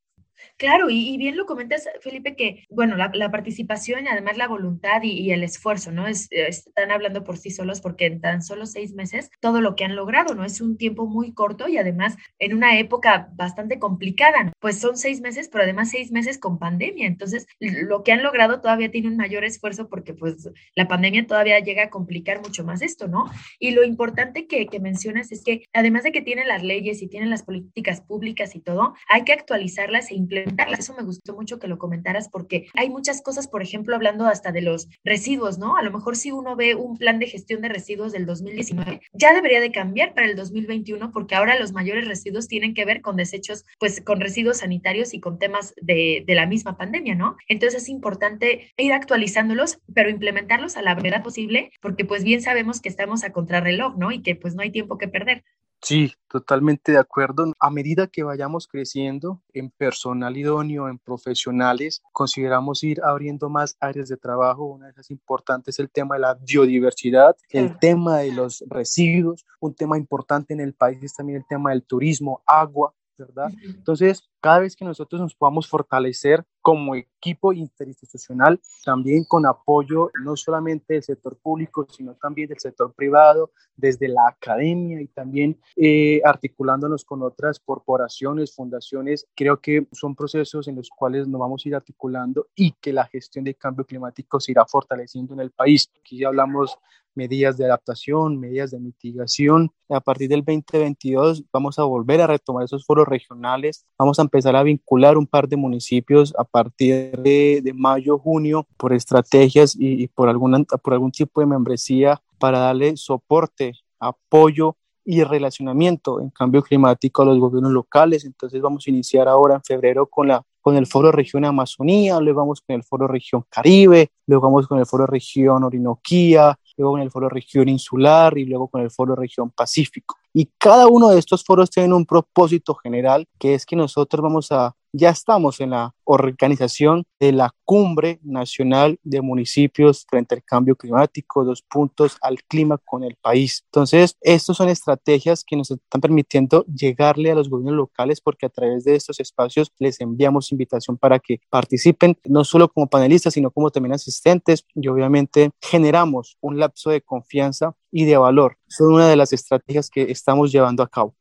Claro, 0.56 0.90
y, 0.90 1.16
bien 1.16 1.36
lo 1.36 1.46
comentas, 1.46 1.88
Felipe, 2.00 2.36
que, 2.36 2.66
bueno, 2.70 2.96
la, 2.96 3.30
participación 3.30 4.04
y 4.04 4.08
además 4.08 4.36
la 4.36 4.48
voluntad 4.48 5.02
y, 5.02 5.30
el 5.32 5.42
esfuerzo, 5.42 5.90
¿no? 5.90 6.06
Es, 6.06 6.28
están 6.30 6.90
hablando 6.90 7.24
por 7.24 7.36
sí 7.36 7.50
solos 7.50 7.80
porque 7.80 8.06
en 8.06 8.20
tan 8.20 8.42
solo 8.42 8.66
seis 8.66 8.94
meses 8.94 9.30
todo 9.40 9.60
lo 9.60 9.74
que 9.74 9.84
han 9.84 9.96
logrado, 9.96 10.34
¿no? 10.34 10.44
Es 10.44 10.60
un 10.60 10.76
tiempo 10.76 11.06
muy 11.06 11.32
corto 11.32 11.68
y 11.68 11.78
además 11.78 12.16
en 12.38 12.54
una 12.54 12.78
época 12.78 13.30
bastante 13.34 13.78
complicada, 13.78 14.44
¿no? 14.44 14.52
Pues 14.60 14.78
son 14.78 14.96
seis 14.96 15.20
meses, 15.20 15.48
pero 15.48 15.64
además 15.64 15.90
seis 15.90 16.12
meses 16.12 16.38
con 16.38 16.58
pandemia. 16.58 17.06
Entonces, 17.06 17.46
lo 17.58 18.02
que 18.02 18.12
han 18.12 18.22
logrado 18.22 18.60
todavía 18.60 18.90
tiene 18.90 19.08
un 19.08 19.16
mayor 19.16 19.44
esfuerzo 19.44 19.88
porque 19.88 20.14
pues 20.14 20.48
la 20.74 20.88
pandemia 20.88 21.26
todavía 21.26 21.58
llega 21.60 21.84
a 21.84 21.90
complicar 21.90 22.40
mucho 22.40 22.64
más 22.64 22.82
esto, 22.82 23.08
¿no? 23.08 23.24
Y 23.58 23.72
lo 23.72 23.84
importante 23.84 24.46
que, 24.46 24.66
que 24.66 24.80
mencionas 24.80 25.32
es 25.32 25.42
que 25.42 25.64
además 25.72 26.04
de 26.04 26.12
que 26.12 26.22
tienen 26.22 26.48
las 26.48 26.62
leyes 26.62 27.02
y 27.02 27.08
tienen 27.08 27.30
las 27.30 27.42
políticas 27.42 28.00
públicas 28.00 28.54
y 28.54 28.60
todo, 28.60 28.94
hay 29.08 29.24
que 29.24 29.32
actualizarlas 29.32 30.10
e 30.10 30.14
implementarlas 30.14 30.31
eso 30.78 30.94
me 30.94 31.02
gustó 31.02 31.34
mucho 31.34 31.58
que 31.58 31.68
lo 31.68 31.78
comentaras 31.78 32.28
porque 32.28 32.66
hay 32.74 32.90
muchas 32.90 33.22
cosas, 33.22 33.48
por 33.48 33.62
ejemplo, 33.62 33.94
hablando 33.94 34.26
hasta 34.26 34.52
de 34.52 34.62
los 34.62 34.88
residuos, 35.04 35.58
¿no? 35.58 35.76
A 35.76 35.82
lo 35.82 35.92
mejor 35.92 36.16
si 36.16 36.32
uno 36.32 36.56
ve 36.56 36.74
un 36.74 36.96
plan 36.96 37.18
de 37.18 37.26
gestión 37.26 37.60
de 37.62 37.68
residuos 37.68 38.12
del 38.12 38.26
2019, 38.26 39.00
ya 39.12 39.34
debería 39.34 39.60
de 39.60 39.72
cambiar 39.72 40.14
para 40.14 40.26
el 40.26 40.36
2021 40.36 41.12
porque 41.12 41.34
ahora 41.34 41.58
los 41.58 41.72
mayores 41.72 42.06
residuos 42.08 42.48
tienen 42.48 42.74
que 42.74 42.84
ver 42.84 43.00
con 43.00 43.16
desechos, 43.16 43.64
pues 43.78 44.00
con 44.00 44.20
residuos 44.20 44.58
sanitarios 44.58 45.14
y 45.14 45.20
con 45.20 45.38
temas 45.38 45.74
de, 45.80 46.24
de 46.26 46.34
la 46.34 46.46
misma 46.46 46.76
pandemia, 46.76 47.14
¿no? 47.14 47.36
Entonces 47.48 47.82
es 47.82 47.88
importante 47.88 48.72
ir 48.76 48.92
actualizándolos, 48.92 49.78
pero 49.94 50.10
implementarlos 50.10 50.76
a 50.76 50.82
la 50.82 50.94
brevedad 50.94 51.22
posible 51.22 51.70
porque 51.80 52.04
pues 52.04 52.24
bien 52.24 52.42
sabemos 52.42 52.80
que 52.80 52.88
estamos 52.88 53.24
a 53.24 53.32
contrarreloj, 53.32 53.96
¿no? 53.96 54.12
Y 54.12 54.22
que 54.22 54.36
pues 54.36 54.54
no 54.54 54.62
hay 54.62 54.70
tiempo 54.70 54.98
que 54.98 55.08
perder. 55.08 55.44
Sí, 55.82 56.12
totalmente 56.28 56.92
de 56.92 56.98
acuerdo. 56.98 57.52
A 57.58 57.68
medida 57.68 58.06
que 58.06 58.22
vayamos 58.22 58.68
creciendo 58.68 59.42
en 59.52 59.70
personal 59.70 60.36
idóneo, 60.36 60.88
en 60.88 60.98
profesionales, 60.98 62.02
consideramos 62.12 62.84
ir 62.84 63.02
abriendo 63.02 63.48
más 63.50 63.76
áreas 63.80 64.08
de 64.08 64.16
trabajo. 64.16 64.64
Una 64.64 64.86
de 64.86 64.92
esas 64.92 65.10
importantes 65.10 65.74
es 65.74 65.78
el 65.80 65.90
tema 65.90 66.14
de 66.14 66.20
la 66.20 66.34
biodiversidad, 66.34 67.36
el 67.50 67.78
tema 67.80 68.18
de 68.18 68.32
los 68.32 68.64
residuos. 68.68 69.44
Un 69.58 69.74
tema 69.74 69.98
importante 69.98 70.54
en 70.54 70.60
el 70.60 70.72
país 70.72 71.02
es 71.02 71.14
también 71.14 71.38
el 71.38 71.46
tema 71.48 71.70
del 71.70 71.82
turismo, 71.82 72.42
agua, 72.46 72.94
¿verdad? 73.18 73.50
Entonces, 73.64 74.30
cada 74.42 74.58
vez 74.58 74.74
que 74.74 74.84
nosotros 74.84 75.20
nos 75.22 75.36
podamos 75.36 75.68
fortalecer 75.68 76.44
como 76.60 76.96
equipo 76.96 77.52
interinstitucional, 77.52 78.60
también 78.84 79.24
con 79.24 79.46
apoyo 79.46 80.10
no 80.24 80.36
solamente 80.36 80.94
del 80.94 81.02
sector 81.02 81.38
público, 81.38 81.86
sino 81.88 82.14
también 82.14 82.48
del 82.48 82.58
sector 82.58 82.92
privado, 82.92 83.52
desde 83.76 84.08
la 84.08 84.26
academia 84.28 85.00
y 85.00 85.06
también 85.06 85.60
eh, 85.76 86.20
articulándonos 86.24 87.04
con 87.04 87.22
otras 87.22 87.60
corporaciones, 87.60 88.54
fundaciones, 88.54 89.26
creo 89.34 89.60
que 89.60 89.86
son 89.92 90.14
procesos 90.16 90.66
en 90.66 90.76
los 90.76 90.90
cuales 90.90 91.28
nos 91.28 91.40
vamos 91.40 91.64
a 91.64 91.68
ir 91.68 91.74
articulando 91.76 92.48
y 92.56 92.72
que 92.72 92.92
la 92.92 93.06
gestión 93.06 93.44
del 93.44 93.56
cambio 93.56 93.84
climático 93.84 94.40
se 94.40 94.52
irá 94.52 94.66
fortaleciendo 94.66 95.34
en 95.34 95.40
el 95.40 95.52
país. 95.52 95.88
Aquí 96.00 96.18
ya 96.18 96.28
hablamos 96.28 96.78
medidas 97.14 97.56
de 97.56 97.64
adaptación, 97.66 98.38
medidas 98.38 98.70
de 98.70 98.80
mitigación. 98.80 99.70
A 99.88 100.00
partir 100.00 100.28
del 100.28 100.44
2022 100.44 101.44
vamos 101.52 101.78
a 101.78 101.84
volver 101.84 102.20
a 102.20 102.26
retomar 102.26 102.64
esos 102.64 102.86
foros 102.86 103.06
regionales, 103.06 103.84
vamos 103.98 104.18
a 104.18 104.22
empezar 104.32 104.56
a 104.56 104.62
vincular 104.62 105.18
un 105.18 105.26
par 105.26 105.46
de 105.46 105.56
municipios 105.56 106.32
a 106.38 106.44
partir 106.44 107.18
de, 107.18 107.72
mayo, 107.74 108.18
junio, 108.18 108.66
por 108.78 108.94
estrategias 108.94 109.76
y, 109.78 110.06
por, 110.08 110.30
alguna, 110.30 110.64
por 110.64 110.94
algún 110.94 111.12
tipo 111.12 111.40
de 111.40 111.46
membresía 111.46 112.22
para 112.38 112.58
darle 112.58 112.96
soporte, 112.96 113.74
apoyo 114.00 114.76
y 115.04 115.22
relacionamiento 115.22 116.20
en 116.20 116.30
cambio 116.30 116.62
climático 116.62 117.22
a 117.22 117.26
los 117.26 117.38
gobiernos 117.38 117.72
locales. 117.72 118.24
Entonces 118.24 118.62
vamos 118.62 118.84
a 118.86 118.90
iniciar 118.90 119.28
ahora 119.28 119.56
en 119.56 119.62
febrero 119.62 120.06
con 120.06 120.28
la 120.28 120.42
con 120.62 120.76
el 120.76 120.86
Foro 120.86 121.10
Región 121.10 121.44
Amazonía, 121.44 122.20
luego 122.20 122.38
vamos 122.38 122.60
con 122.60 122.76
el 122.76 122.84
Foro 122.84 123.08
Región 123.08 123.44
Caribe, 123.50 124.12
luego 124.28 124.46
vamos 124.46 124.68
con 124.68 124.78
el 124.78 124.86
Foro 124.86 125.06
Región 125.06 125.64
Orinoquía, 125.64 126.56
luego 126.76 126.92
con 126.92 127.00
el 127.00 127.10
Foro 127.10 127.28
Región 127.28 127.68
Insular 127.68 128.38
y 128.38 128.44
luego 128.44 128.68
con 128.68 128.80
el 128.80 128.92
Foro 128.92 129.16
Región 129.16 129.50
Pacífico. 129.50 130.21
Y 130.34 130.50
cada 130.58 130.86
uno 130.86 131.10
de 131.10 131.18
estos 131.18 131.44
foros 131.44 131.70
tiene 131.70 131.94
un 131.94 132.06
propósito 132.06 132.74
general, 132.74 133.28
que 133.38 133.54
es 133.54 133.66
que 133.66 133.76
nosotros 133.76 134.22
vamos 134.22 134.50
a 134.52 134.74
ya 134.92 135.10
estamos 135.10 135.60
en 135.60 135.70
la 135.70 135.94
organización 136.04 137.04
de 137.18 137.32
la 137.32 137.54
Cumbre 137.64 138.20
Nacional 138.22 138.98
de 139.02 139.22
Municipios 139.22 140.04
frente 140.08 140.34
al 140.34 140.42
cambio 140.44 140.76
climático, 140.76 141.44
dos 141.44 141.62
puntos 141.62 142.18
al 142.20 142.42
clima 142.42 142.78
con 142.78 143.02
el 143.02 143.16
país. 143.16 143.62
Entonces, 143.66 144.16
estas 144.20 144.56
son 144.56 144.68
estrategias 144.68 145.44
que 145.44 145.56
nos 145.56 145.70
están 145.70 146.00
permitiendo 146.00 146.64
llegarle 146.66 147.30
a 147.30 147.34
los 147.34 147.48
gobiernos 147.48 147.76
locales 147.76 148.20
porque 148.20 148.46
a 148.46 148.50
través 148.50 148.84
de 148.84 148.94
estos 148.94 149.20
espacios 149.20 149.72
les 149.78 150.00
enviamos 150.00 150.52
invitación 150.52 150.98
para 150.98 151.18
que 151.18 151.40
participen, 151.48 152.18
no 152.24 152.44
solo 152.44 152.68
como 152.68 152.88
panelistas, 152.88 153.34
sino 153.34 153.50
como 153.50 153.70
también 153.70 153.94
asistentes 153.94 154.66
y 154.74 154.88
obviamente 154.88 155.50
generamos 155.60 156.36
un 156.40 156.58
lapso 156.58 156.90
de 156.90 157.00
confianza 157.00 157.74
y 157.90 158.04
de 158.04 158.16
valor. 158.16 158.58
Son 158.68 158.92
una 158.92 159.08
de 159.08 159.16
las 159.16 159.32
estrategias 159.32 159.88
que 159.88 160.10
estamos 160.10 160.52
llevando 160.52 160.82
a 160.82 160.88
cabo 160.88 161.14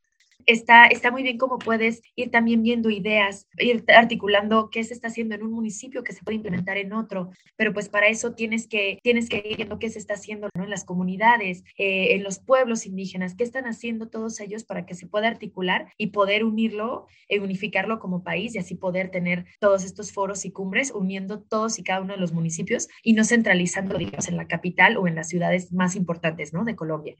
está, 0.45 0.87
está 0.87 1.11
muy 1.11 1.23
bien 1.23 1.37
cómo 1.37 1.59
puedes 1.59 2.01
ir 2.15 2.31
también 2.31 2.63
viendo 2.63 2.89
ideas, 2.89 3.47
ir 3.57 3.83
articulando 3.87 4.69
qué 4.69 4.83
se 4.83 4.93
está 4.93 5.07
haciendo 5.07 5.35
en 5.35 5.43
un 5.43 5.51
municipio 5.51 6.03
que 6.03 6.13
se 6.13 6.23
puede 6.23 6.37
implementar 6.37 6.77
en 6.77 6.93
otro, 6.93 7.31
pero 7.55 7.73
pues 7.73 7.89
para 7.89 8.07
eso 8.07 8.33
tienes 8.33 8.67
que, 8.67 8.99
tienes 9.03 9.29
que 9.29 9.43
ir 9.45 9.57
viendo 9.57 9.79
qué 9.79 9.89
se 9.89 9.99
está 9.99 10.15
haciendo 10.15 10.49
en 10.53 10.69
las 10.69 10.85
comunidades, 10.85 11.63
eh, 11.77 12.15
en 12.15 12.23
los 12.23 12.39
pueblos 12.39 12.85
indígenas, 12.85 13.35
qué 13.35 13.43
están 13.43 13.65
haciendo 13.65 14.09
todos 14.09 14.39
ellos 14.39 14.63
para 14.63 14.85
que 14.85 14.95
se 14.95 15.07
pueda 15.07 15.27
articular 15.27 15.91
y 15.97 16.07
poder 16.07 16.43
unirlo, 16.43 17.07
e 17.27 17.39
unificarlo 17.39 17.99
como 17.99 18.23
país 18.23 18.55
y 18.55 18.59
así 18.59 18.75
poder 18.75 19.09
tener 19.09 19.45
todos 19.59 19.83
estos 19.83 20.11
foros 20.11 20.45
y 20.45 20.51
cumbres 20.51 20.91
uniendo 20.91 21.41
todos 21.41 21.79
y 21.79 21.83
cada 21.83 22.01
uno 22.01 22.13
de 22.13 22.19
los 22.19 22.33
municipios 22.33 22.87
y 23.03 23.13
no 23.13 23.23
centralizando, 23.23 23.97
digamos, 23.97 24.27
en 24.27 24.37
la 24.37 24.47
capital 24.47 24.97
o 24.97 25.07
en 25.07 25.15
las 25.15 25.29
ciudades 25.29 25.71
más 25.71 25.95
importantes, 25.95 26.53
¿no? 26.53 26.65
De 26.65 26.75
Colombia. 26.75 27.15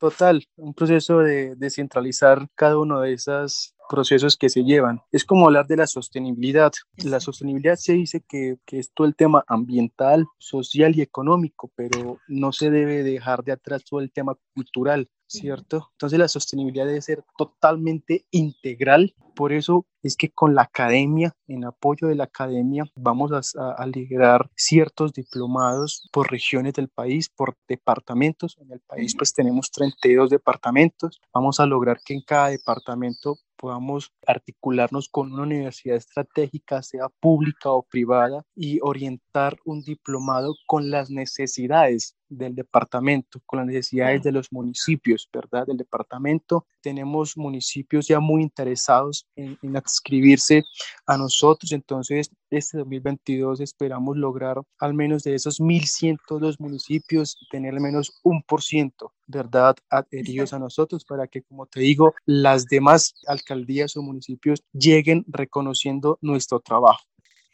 Total, 0.00 0.42
un 0.56 0.72
proceso 0.72 1.18
de 1.18 1.54
descentralizar 1.56 2.48
cada 2.54 2.78
uno 2.78 3.02
de 3.02 3.12
esos 3.12 3.74
procesos 3.86 4.38
que 4.38 4.48
se 4.48 4.64
llevan. 4.64 5.02
Es 5.12 5.26
como 5.26 5.44
hablar 5.44 5.66
de 5.66 5.76
la 5.76 5.86
sostenibilidad. 5.86 6.72
La 7.04 7.20
sostenibilidad 7.20 7.76
se 7.76 7.92
dice 7.92 8.22
que, 8.26 8.56
que, 8.64 8.78
es 8.78 8.92
todo 8.94 9.06
el 9.06 9.14
tema 9.14 9.44
ambiental, 9.46 10.24
social 10.38 10.96
y 10.96 11.02
económico, 11.02 11.70
pero 11.74 12.18
no 12.28 12.50
se 12.50 12.70
debe 12.70 13.02
dejar 13.02 13.44
de 13.44 13.52
atrás 13.52 13.84
todo 13.84 14.00
el 14.00 14.10
tema 14.10 14.36
cultural. 14.54 15.06
¿Cierto? 15.30 15.90
Entonces 15.92 16.18
la 16.18 16.28
sostenibilidad 16.28 16.86
debe 16.86 17.00
ser 17.00 17.24
totalmente 17.36 18.26
integral. 18.30 19.14
Por 19.36 19.52
eso 19.52 19.86
es 20.02 20.16
que 20.16 20.30
con 20.30 20.54
la 20.54 20.62
academia, 20.62 21.34
en 21.46 21.64
apoyo 21.64 22.08
de 22.08 22.16
la 22.16 22.24
academia, 22.24 22.84
vamos 22.94 23.30
a, 23.32 23.70
a, 23.70 23.86
liderar 23.86 24.50
ciertos 24.56 25.12
diplomados 25.12 26.08
por 26.12 26.30
regiones 26.30 26.74
del 26.74 26.88
país, 26.88 27.28
por 27.28 27.56
departamentos. 27.68 28.58
En 28.60 28.72
el 28.72 28.80
país 28.80 29.14
pues 29.16 29.32
tenemos 29.32 29.70
32 29.70 30.30
departamentos. 30.30 31.20
Vamos 31.32 31.60
a 31.60 31.66
lograr 31.66 32.00
que 32.04 32.14
en 32.14 32.22
cada 32.22 32.48
departamento 32.48 33.38
podamos 33.56 34.12
articularnos 34.26 35.08
con 35.08 35.32
una 35.32 35.42
universidad 35.42 35.96
estratégica, 35.96 36.82
sea 36.82 37.08
pública 37.20 37.70
o 37.70 37.82
privada, 37.82 38.44
y 38.54 38.80
orientar 38.82 39.58
un 39.64 39.82
diplomado 39.82 40.54
con 40.66 40.90
las 40.90 41.10
necesidades 41.10 42.16
del 42.30 42.54
departamento, 42.54 43.40
con 43.44 43.58
las 43.58 43.66
necesidades 43.66 44.22
de 44.22 44.32
los 44.32 44.50
municipios, 44.50 45.28
¿verdad? 45.32 45.66
Del 45.66 45.76
departamento. 45.76 46.66
Tenemos 46.80 47.36
municipios 47.36 48.06
ya 48.08 48.20
muy 48.20 48.42
interesados 48.42 49.26
en, 49.36 49.58
en 49.60 49.76
adscribirse 49.76 50.64
a 51.06 51.18
nosotros, 51.18 51.72
entonces 51.72 52.30
este 52.50 52.78
2022 52.78 53.60
esperamos 53.60 54.16
lograr 54.16 54.60
al 54.78 54.94
menos 54.94 55.22
de 55.22 55.34
esos 55.34 55.60
1.102 55.60 56.56
municipios 56.58 57.36
tener 57.50 57.74
al 57.74 57.80
menos 57.80 58.20
un 58.22 58.42
por 58.42 58.62
ciento, 58.62 59.12
¿verdad?, 59.26 59.76
adheridos 59.88 60.52
a 60.52 60.58
nosotros 60.58 61.04
para 61.04 61.26
que, 61.26 61.42
como 61.42 61.66
te 61.66 61.80
digo, 61.80 62.14
las 62.26 62.66
demás 62.66 63.14
alcaldías 63.26 63.96
o 63.96 64.02
municipios 64.02 64.62
lleguen 64.72 65.24
reconociendo 65.28 66.18
nuestro 66.20 66.60
trabajo. 66.60 67.04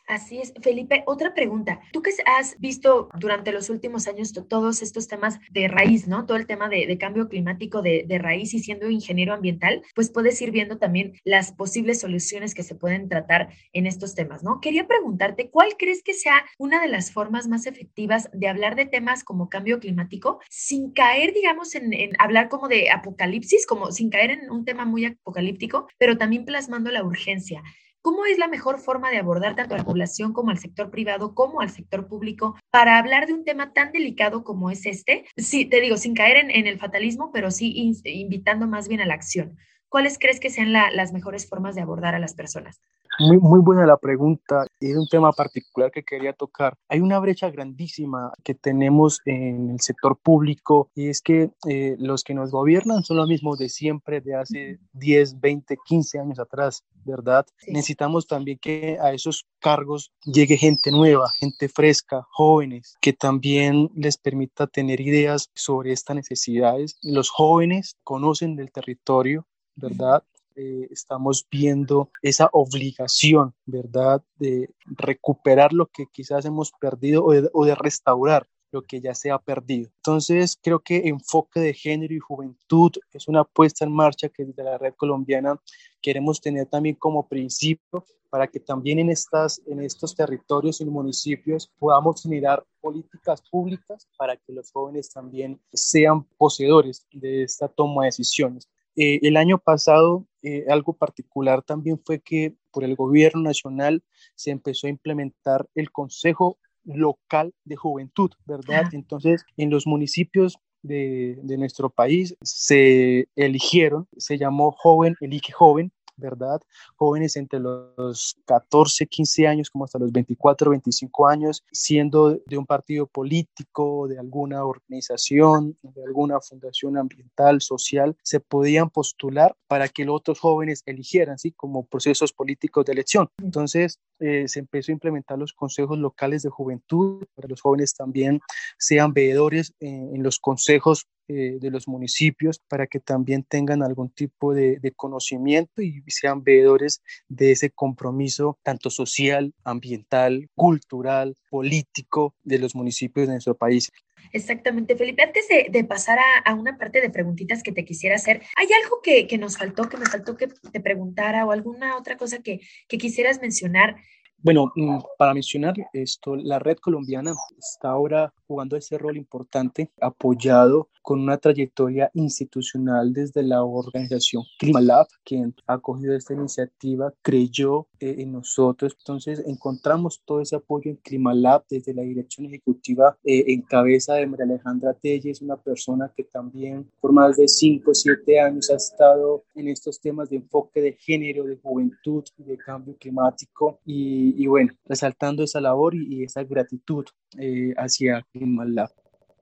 Así 0.06 0.38
es. 0.38 0.54
Felipe, 0.62 1.02
otra 1.06 1.34
pregunta. 1.34 1.80
Tú 1.92 2.00
que 2.00 2.12
has 2.26 2.58
visto 2.60 3.08
durante 3.18 3.50
los 3.50 3.70
últimos 3.70 4.06
años 4.06 4.32
todos 4.48 4.80
estos 4.80 5.08
temas 5.08 5.40
de 5.50 5.66
raíz, 5.66 6.06
¿no? 6.06 6.26
Todo 6.26 6.36
el 6.36 6.46
tema 6.46 6.68
de, 6.68 6.96
cambio 6.96 7.28
climático 7.28 7.82
de, 7.82 8.06
raíz 8.20 8.54
y 8.54 8.60
siendo 8.60 8.88
ingeniero 8.88 9.34
ambiental, 9.34 9.82
pues 9.94 10.10
puedes 10.10 10.40
ir 10.40 10.52
viendo 10.52 10.78
también 10.78 11.14
las 11.25 11.52
posibles 11.52 12.00
soluciones 12.00 12.54
que 12.54 12.62
se 12.62 12.76
pueden 12.76 13.08
tratar 13.08 13.48
en 13.72 13.86
estos 13.86 14.14
temas, 14.14 14.44
¿no? 14.44 14.60
Quería 14.60 14.86
preguntarte, 14.86 15.50
¿cuál 15.50 15.76
crees 15.76 16.02
que 16.04 16.14
sea 16.14 16.44
una 16.58 16.80
de 16.80 16.88
las 16.88 17.10
formas 17.10 17.48
más 17.48 17.66
efectivas 17.66 18.30
de 18.32 18.48
hablar 18.48 18.76
de 18.76 18.86
temas 18.86 19.25
como 19.25 19.48
cambio 19.48 19.80
climático 19.80 20.38
sin 20.48 20.92
caer, 20.92 21.34
digamos, 21.34 21.75
en 21.75 22.12
hablar 22.18 22.48
como 22.48 22.68
de 22.68 22.90
apocalipsis, 22.90 23.66
como 23.66 23.90
sin 23.90 24.10
caer 24.10 24.30
en 24.30 24.50
un 24.50 24.64
tema 24.64 24.84
muy 24.84 25.04
apocalíptico, 25.04 25.88
pero 25.98 26.16
también 26.16 26.44
plasmando 26.44 26.90
la 26.92 27.04
urgencia? 27.04 27.62
¿Cómo 28.06 28.25
es 28.25 28.38
la 28.38 28.46
mejor 28.46 28.78
forma 28.78 29.10
de 29.10 29.18
abordar 29.18 29.56
tanto 29.56 29.75
a 29.75 29.78
la 29.78 29.84
población 29.84 30.32
como 30.32 30.50
al 30.50 30.58
sector 30.58 30.92
privado 30.92 31.34
como 31.34 31.60
al 31.60 31.70
sector 31.70 32.06
público 32.06 32.54
para 32.70 32.98
hablar 32.98 33.26
de 33.26 33.34
un 33.34 33.44
tema 33.44 33.72
tan 33.72 33.90
delicado 33.90 34.44
como 34.44 34.70
es 34.70 34.86
este? 34.86 35.25
Sí, 35.36 35.64
te 35.64 35.80
digo, 35.80 35.96
sin 35.96 36.14
caer 36.14 36.36
en, 36.36 36.68
el 36.68 36.78
fatalismo, 36.78 37.32
pero 37.32 37.50
sí 37.50 37.72
invitando 38.04 38.68
más 38.68 38.86
bien 38.86 39.00
a 39.00 39.06
la 39.06 39.14
acción. 39.14 39.56
¿Cuáles 39.88 40.20
crees 40.20 40.38
que 40.38 40.50
sean 40.50 40.72
la, 40.72 40.92
las 40.92 41.12
mejores 41.12 41.48
formas 41.48 41.75
de 41.75 41.80
abordar 41.80 42.14
a 42.14 42.20
las 42.20 42.34
personas? 42.34 42.80
Muy, 43.18 43.38
muy 43.38 43.61
buena 43.61 43.87
la 43.87 43.96
pregunta. 43.96 44.66
Es 44.80 44.96
un 44.96 45.06
tema 45.08 45.32
particular 45.32 45.90
que 45.90 46.02
quería 46.02 46.32
tocar. 46.32 46.76
Hay 46.88 47.00
una 47.00 47.18
brecha 47.18 47.50
grandísima 47.50 48.32
que 48.44 48.54
tenemos 48.54 49.20
en 49.25 49.70
el 49.70 49.80
sector 49.80 50.18
público 50.18 50.90
y 50.94 51.08
es 51.08 51.23
que 51.23 51.50
eh, 51.68 51.96
los 51.99 52.25
que 52.25 52.35
nos 52.35 52.50
gobiernan 52.50 53.04
son 53.04 53.16
los 53.16 53.28
mismos 53.28 53.58
de 53.58 53.68
siempre, 53.68 54.20
de 54.20 54.35
hace 54.35 54.78
10, 54.92 55.40
20, 55.40 55.76
15 55.87 56.18
años 56.18 56.38
atrás, 56.38 56.85
¿verdad? 57.04 57.46
Sí. 57.58 57.73
Necesitamos 57.73 58.26
también 58.26 58.58
que 58.58 58.99
a 59.00 59.12
esos 59.12 59.46
cargos 59.61 60.12
llegue 60.25 60.56
gente 60.56 60.90
nueva, 60.90 61.30
gente 61.38 61.68
fresca, 61.68 62.26
jóvenes, 62.30 62.96
que 63.00 63.12
también 63.12 63.90
les 63.94 64.18
permita 64.18 64.66
tener 64.66 65.00
ideas 65.00 65.50
sobre 65.54 65.92
estas 65.92 66.16
necesidades. 66.16 66.99
Los 67.02 67.30
jóvenes 67.30 67.96
conocen 68.04 68.56
del 68.56 68.73
territorio, 68.73 69.46
¿verdad? 69.75 70.23
Eh, 70.58 70.88
estamos 70.90 71.46
viendo 71.50 72.10
esa 72.22 72.48
obligación, 72.50 73.54
¿verdad?, 73.66 74.22
de 74.38 74.70
recuperar 74.86 75.75
lo 75.75 75.86
que 75.86 76.06
quizás 76.10 76.46
hemos 76.46 76.72
perdido 76.72 77.22
o 77.26 77.32
de, 77.32 77.50
o 77.52 77.66
de, 77.66 77.75
restaurar 77.75 78.48
lo 78.72 78.82
que 78.86 79.02
ya 79.02 79.14
se 79.14 79.30
ha 79.30 79.38
perdido. 79.38 79.90
Entonces, 79.96 80.58
creo 80.62 80.80
que 80.80 81.08
enfoque 81.08 81.60
de 81.60 81.75
género 81.75 82.14
y 82.14 82.20
juventud 82.20 82.90
es 83.12 83.28
una 83.28 83.44
puesta 83.44 83.84
en 83.84 83.92
marcha 83.92 84.30
que 84.30 84.46
desde 84.46 84.64
la 84.64 84.78
red 84.78 84.94
colombiana 84.94 85.60
queremos 86.00 86.40
tener 86.40 86.66
también 86.66 86.94
como 86.94 87.28
principio 87.28 88.06
para 88.30 88.46
que 88.46 88.58
también 88.58 88.98
en, 88.98 89.10
estas, 89.10 89.60
en 89.66 89.82
estos 89.82 90.14
territorios 90.14 90.80
y 90.80 90.86
municipios 90.86 91.70
podamos 91.78 92.22
generar 92.22 92.64
políticas 92.80 93.42
públicas 93.50 94.08
para 94.16 94.36
que 94.36 94.52
los 94.54 94.72
jóvenes 94.72 95.10
también 95.10 95.60
sean 95.72 96.25
poseedores 96.38 97.06
de 97.12 97.42
esta 97.42 97.68
toma 97.68 98.02
de 98.02 98.08
decisiones. 98.08 98.68
Eh, 98.96 99.20
el 99.22 99.36
año 99.36 99.58
pasado, 99.58 100.26
eh, 100.49 100.65
algo 100.69 100.93
particular 100.93 101.61
también 101.61 102.00
fue 102.05 102.21
que 102.21 102.55
por 102.71 102.85
el 102.85 102.95
gobierno 102.95 103.43
nacional 103.43 104.05
se 104.37 104.53
empezó 104.53 104.87
a 104.87 104.91
implementar 104.91 105.69
el 105.75 105.91
Consejo 105.91 106.57
Local 106.85 107.53
de 107.65 107.75
Juventud, 107.75 108.31
¿verdad? 108.45 108.85
Entonces, 108.93 109.45
en 109.57 109.71
los 109.71 109.88
municipios 109.88 110.61
de, 110.83 111.37
de 111.43 111.59
nuestro 111.59 111.91
país 111.91 112.37
se 112.43 113.26
eligieron, 113.35 114.07
se 114.19 114.38
llamó 114.38 114.71
Joven, 114.71 115.17
Elige 115.21 115.53
Joven, 115.53 115.91
¿verdad? 116.16 116.61
Jóvenes 116.96 117.37
entre 117.37 117.61
los 117.61 118.37
14, 118.46 119.06
15 119.06 119.46
años 119.46 119.70
como 119.70 119.85
hasta 119.85 119.99
los 119.99 120.12
24, 120.12 120.70
25 120.70 121.28
años, 121.28 121.64
siendo 121.70 122.37
de 122.46 122.58
un 122.58 122.66
partido 122.66 123.06
político, 123.06 124.08
de 124.08 124.18
alguna 124.18 124.64
organización, 124.64 125.76
de 125.82 126.04
alguna 126.04 126.40
fundación 126.40 126.96
ambiental, 126.96 127.61
social, 127.61 128.16
se 128.23 128.40
podían 128.40 128.90
postular 128.90 129.54
para 129.68 129.88
que 129.88 130.04
los 130.04 130.16
otros 130.16 130.40
jóvenes 130.40 130.82
eligieran, 130.87 131.38
¿sí? 131.38 131.52
Como 131.52 131.87
procesos 131.87 132.32
políticos 132.32 132.85
de 132.87 132.92
elección. 132.92 133.28
Entonces, 133.42 134.00
eh, 134.18 134.49
se 134.49 134.61
empezó 134.61 134.92
a 134.92 134.94
implementar 134.94 135.38
los 135.38 135.52
consejos 135.52 135.99
locales 135.99 136.42
de 136.42 136.50
juventud, 136.50 137.25
para 137.35 137.49
los 137.49 137.61
jóvenes 137.61 137.94
también 137.94 138.40
sean 138.78 139.12
veedores 139.12 139.75
eh, 139.80 139.87
en 139.88 140.23
los 140.23 140.38
consejos 140.38 141.06
eh, 141.28 141.59
de 141.61 141.71
los 141.71 141.88
municipios 141.88 142.61
para 142.68 142.87
que 142.87 143.00
también 143.00 143.42
tengan 143.42 143.83
algún 143.83 144.11
tipo 144.11 144.54
de, 144.54 144.78
de, 144.78 144.92
conocimiento 144.92 145.83
y 145.83 146.02
sean 146.06 146.45
veedores 146.45 147.02
de 147.28 147.52
ese 147.52 147.71
compromiso 147.71 148.59
tanto 148.62 148.90
social, 148.90 149.52
ambiental, 149.64 150.49
cultural, 150.54 151.37
político 151.50 152.35
de 152.45 152.59
los 152.59 152.75
municipios 152.75 153.26
de 153.26 153.35
nuestro 153.35 153.56
país. 153.56 153.90
Exactamente, 154.33 154.97
Felipe. 154.97 155.23
Antes 155.23 155.49
de, 155.49 155.66
de 155.71 155.85
pasar 155.85 156.18
a, 156.18 156.50
a, 156.50 156.54
una 156.54 156.76
parte 156.78 157.00
de 157.00 157.11
preguntitas 157.11 157.62
que 157.62 157.73
te 157.73 157.85
quisiera 157.85 158.16
hacer, 158.16 158.42
¿hay 158.56 158.68
algo 158.85 159.00
que, 159.02 159.26
que, 159.26 159.38
nos 159.38 159.56
faltó, 159.56 159.88
que 159.88 159.97
me 159.97 160.06
faltó 160.06 160.37
que 160.37 160.49
te 160.49 160.80
preguntara 160.80 161.47
o 161.47 161.52
alguna 161.52 161.97
otra 161.97 162.16
cosa 162.16 162.40
que, 162.40 162.61
que 162.88 162.99
quisieras 162.99 163.40
mencionar? 163.40 163.97
Bueno, 164.38 164.73
mm, 164.76 164.99
para 165.18 165.35
mencionar 165.35 165.75
esto, 165.92 166.37
la 166.37 166.59
red 166.59 166.76
colombiana 166.76 167.35
está 167.59 167.88
ahora 167.88 168.33
jugando 168.47 168.76
ese 168.76 168.99
rol 168.99 169.17
importante, 169.17 169.91
apoyado 170.00 170.88
con 171.03 171.21
una 171.21 171.38
trayectoria 171.38 172.11
institucional 172.15 173.12
desde 173.12 173.43
la 173.43 173.62
organización 173.62 174.43
ClimaLab, 174.59 175.07
quien 175.25 175.55
ha 175.67 175.79
cogido 175.79 176.17
esta 176.17 176.35
iniciativa, 176.35 177.12
creyó 177.23 177.87
eh, 178.00 178.17
en 178.19 178.33
nosotros. 178.33 178.97
Entonces 178.99 179.43
encontramos 179.47 180.21
todo 180.25 180.41
ese 180.41 180.57
apoyo 180.57 180.91
en 180.91 180.97
ClimaLab 180.97 181.65
desde 181.71 181.95
la 181.95 182.03
dirección 182.03 182.47
ejecutiva 182.47 183.17
eh, 183.25 183.45
en 183.47 183.62
cabeza 183.62 184.15
de 184.15 184.26
María 184.26 184.47
Alejandra 184.47 184.95
Telles, 184.95 185.43
una 185.43 185.57
persona 185.57 186.12
que 186.17 186.25
también 186.25 186.91
por 187.00 187.12
más 187.12 187.37
de 187.37 187.47
5 187.47 187.91
o 187.91 187.95
7 187.95 188.41
años 188.41 188.71
ha 188.71 188.76
estado 188.76 189.45
en 189.55 189.69
estos 189.69 190.00
temas 190.00 190.31
de 190.31 190.37
enfoque 190.37 190.81
de 190.81 190.93
género, 190.95 191.45
de 191.45 191.57
juventud 191.57 192.25
y 192.38 192.45
de 192.45 192.57
cambio 192.57 192.97
climático. 192.99 193.79
Y, 193.85 194.47
bueno, 194.47 194.73
resaltando 194.85 195.43
esa 195.43 195.61
labor 195.61 195.95
y, 195.95 196.25
esa 196.25 196.43
gratitud 196.45 197.05
eh, 197.38 197.75
hacia 197.76 198.26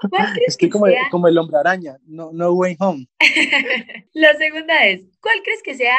Estoy 0.46 0.68
como, 0.68 0.86
como 1.10 1.28
el 1.28 1.38
hombre 1.38 1.58
araña, 1.58 1.96
no, 2.06 2.30
no 2.32 2.52
way 2.52 2.76
home. 2.78 3.08
la 4.12 4.34
segunda 4.34 4.86
es, 4.86 5.02
¿cuál 5.20 5.36
crees 5.42 5.62
que 5.62 5.74
sea 5.74 5.96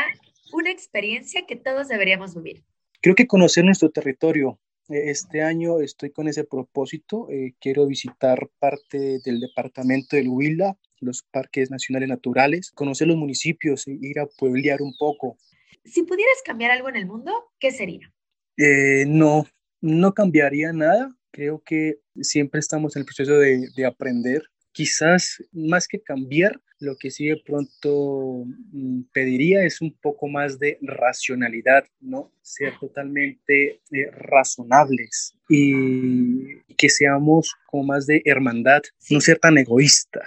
una 0.53 0.71
experiencia 0.71 1.45
que 1.45 1.55
todos 1.55 1.87
deberíamos 1.87 2.35
vivir? 2.35 2.63
Creo 3.01 3.15
que 3.15 3.27
conocer 3.27 3.63
nuestro 3.63 3.89
territorio. 3.91 4.59
E, 4.89 5.09
este 5.09 5.41
año 5.41 5.79
estoy 5.79 6.11
con 6.11 6.27
ese 6.27 6.43
propósito. 6.43 7.29
Eh, 7.29 7.53
quiero 7.59 7.87
visitar 7.87 8.49
parte 8.59 9.19
del 9.23 9.39
departamento 9.39 10.15
del 10.15 10.27
Huila, 10.27 10.77
los 10.99 11.23
parques 11.23 11.71
nacionales 11.71 12.09
naturales, 12.09 12.71
conocer 12.71 13.07
los 13.07 13.17
municipios 13.17 13.87
ir 13.87 14.19
a 14.19 14.27
pueblear 14.27 14.81
un 14.81 14.93
poco. 14.97 15.37
Si 15.85 16.03
pudieras 16.03 16.41
cambiar 16.43 16.71
algo 16.71 16.89
en 16.89 16.97
el 16.97 17.05
mundo, 17.05 17.31
¿qué 17.59 17.71
sería? 17.71 18.13
Eh, 18.57 19.05
no, 19.07 19.45
no 19.81 20.13
cambiaría 20.13 20.73
nada. 20.73 21.15
Creo 21.31 21.61
que 21.63 21.99
siempre 22.21 22.59
estamos 22.59 22.95
en 22.95 23.01
el 23.01 23.05
proceso 23.05 23.37
de, 23.37 23.69
de 23.75 23.85
aprender. 23.85 24.43
Quizás 24.71 25.41
más 25.51 25.87
que 25.87 26.01
cambiar, 26.01 26.61
lo 26.79 26.95
que 26.97 27.11
sí 27.11 27.27
de 27.27 27.37
pronto 27.37 28.45
mm, 28.71 29.01
pediría 29.13 29.63
es 29.63 29.81
un 29.81 29.93
poco 29.93 30.27
más 30.27 30.59
de 30.59 30.77
racionalidad, 30.81 31.85
¿no? 31.99 32.31
Ser 32.41 32.77
totalmente 32.79 33.81
eh, 33.91 34.11
razonables 34.11 35.35
y 35.49 36.61
que 36.77 36.89
seamos 36.89 37.55
como 37.67 37.83
más 37.83 38.05
de 38.05 38.21
hermandad, 38.25 38.81
no 39.09 39.19
ser 39.19 39.39
tan 39.39 39.57
egoísta. 39.57 40.21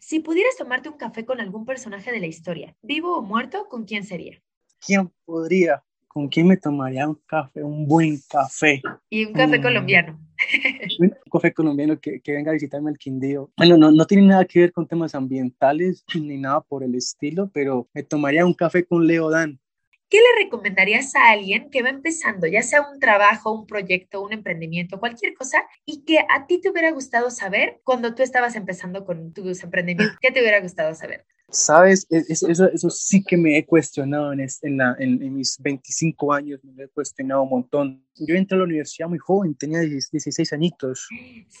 Si 0.00 0.20
pudieras 0.20 0.56
tomarte 0.56 0.88
un 0.88 0.96
café 0.96 1.24
con 1.24 1.40
algún 1.40 1.66
personaje 1.66 2.12
de 2.12 2.20
la 2.20 2.26
historia, 2.26 2.76
vivo 2.82 3.18
o 3.18 3.22
muerto, 3.22 3.68
¿con 3.68 3.84
quién 3.84 4.04
sería? 4.04 4.40
¿Quién 4.84 5.10
podría? 5.24 5.82
¿Con 6.16 6.28
quién 6.28 6.46
me 6.46 6.56
tomaría 6.56 7.06
un 7.06 7.20
café? 7.26 7.62
Un 7.62 7.86
buen 7.86 8.18
café. 8.26 8.80
Y 9.10 9.26
un 9.26 9.34
café 9.34 9.58
mm. 9.58 9.62
colombiano. 9.62 10.18
un 10.98 11.14
café 11.30 11.52
colombiano 11.52 12.00
que, 12.00 12.22
que, 12.22 12.32
venga 12.32 12.52
a 12.52 12.54
visitarme 12.54 12.88
al 12.88 12.96
Quindío. 12.96 13.50
Bueno, 13.54 13.76
no, 13.76 13.92
no 13.92 14.06
tiene 14.06 14.26
nada 14.26 14.46
que 14.46 14.60
ver 14.60 14.72
con 14.72 14.88
temas 14.88 15.14
ambientales 15.14 16.06
ni 16.18 16.38
nada 16.38 16.62
por 16.62 16.82
el 16.82 16.94
estilo, 16.94 17.50
pero 17.52 17.90
me 17.92 18.02
tomaría 18.02 18.46
un 18.46 18.54
café 18.54 18.86
con 18.86 19.06
Leo 19.06 19.28
Dan. 19.28 19.60
¿Qué 20.08 20.16
le 20.16 20.44
recomendarías 20.44 21.14
a 21.16 21.32
alguien 21.32 21.68
que 21.68 21.82
va 21.82 21.90
empezando, 21.90 22.46
ya 22.46 22.62
sea 22.62 22.80
un 22.90 22.98
trabajo, 22.98 23.52
un 23.52 23.66
proyecto, 23.66 24.22
un 24.22 24.32
emprendimiento, 24.32 24.98
cualquier 24.98 25.34
cosa, 25.34 25.66
y 25.84 26.06
que 26.06 26.20
a 26.30 26.46
ti 26.46 26.62
te 26.62 26.70
hubiera 26.70 26.92
gustado 26.92 27.30
saber 27.30 27.82
cuando 27.84 28.14
tú 28.14 28.22
estabas 28.22 28.56
empezando 28.56 29.04
con 29.04 29.34
tus 29.34 29.62
emprendimientos? 29.62 30.16
¿Qué 30.22 30.30
te 30.30 30.40
hubiera 30.40 30.60
gustado 30.60 30.94
saber? 30.94 31.26
Sabes, 31.48 32.06
e, 32.10 32.24
eso, 32.28 32.48
eso, 32.48 32.90
sí 32.90 33.22
que 33.22 33.36
me 33.36 33.56
he 33.56 33.64
cuestionado 33.64 34.32
en, 34.32 34.40
en, 34.40 34.76
la, 34.76 34.96
en, 34.98 35.34
mis 35.34 35.56
25 35.60 36.32
años, 36.32 36.60
me 36.64 36.84
he 36.84 36.88
cuestionado 36.88 37.42
un 37.42 37.50
montón. 37.50 38.04
Yo 38.16 38.34
entré 38.34 38.56
a 38.56 38.58
la 38.58 38.64
universidad 38.64 39.08
muy 39.08 39.18
joven, 39.18 39.54
tenía 39.54 39.80
16 39.80 40.52
añitos. 40.52 41.06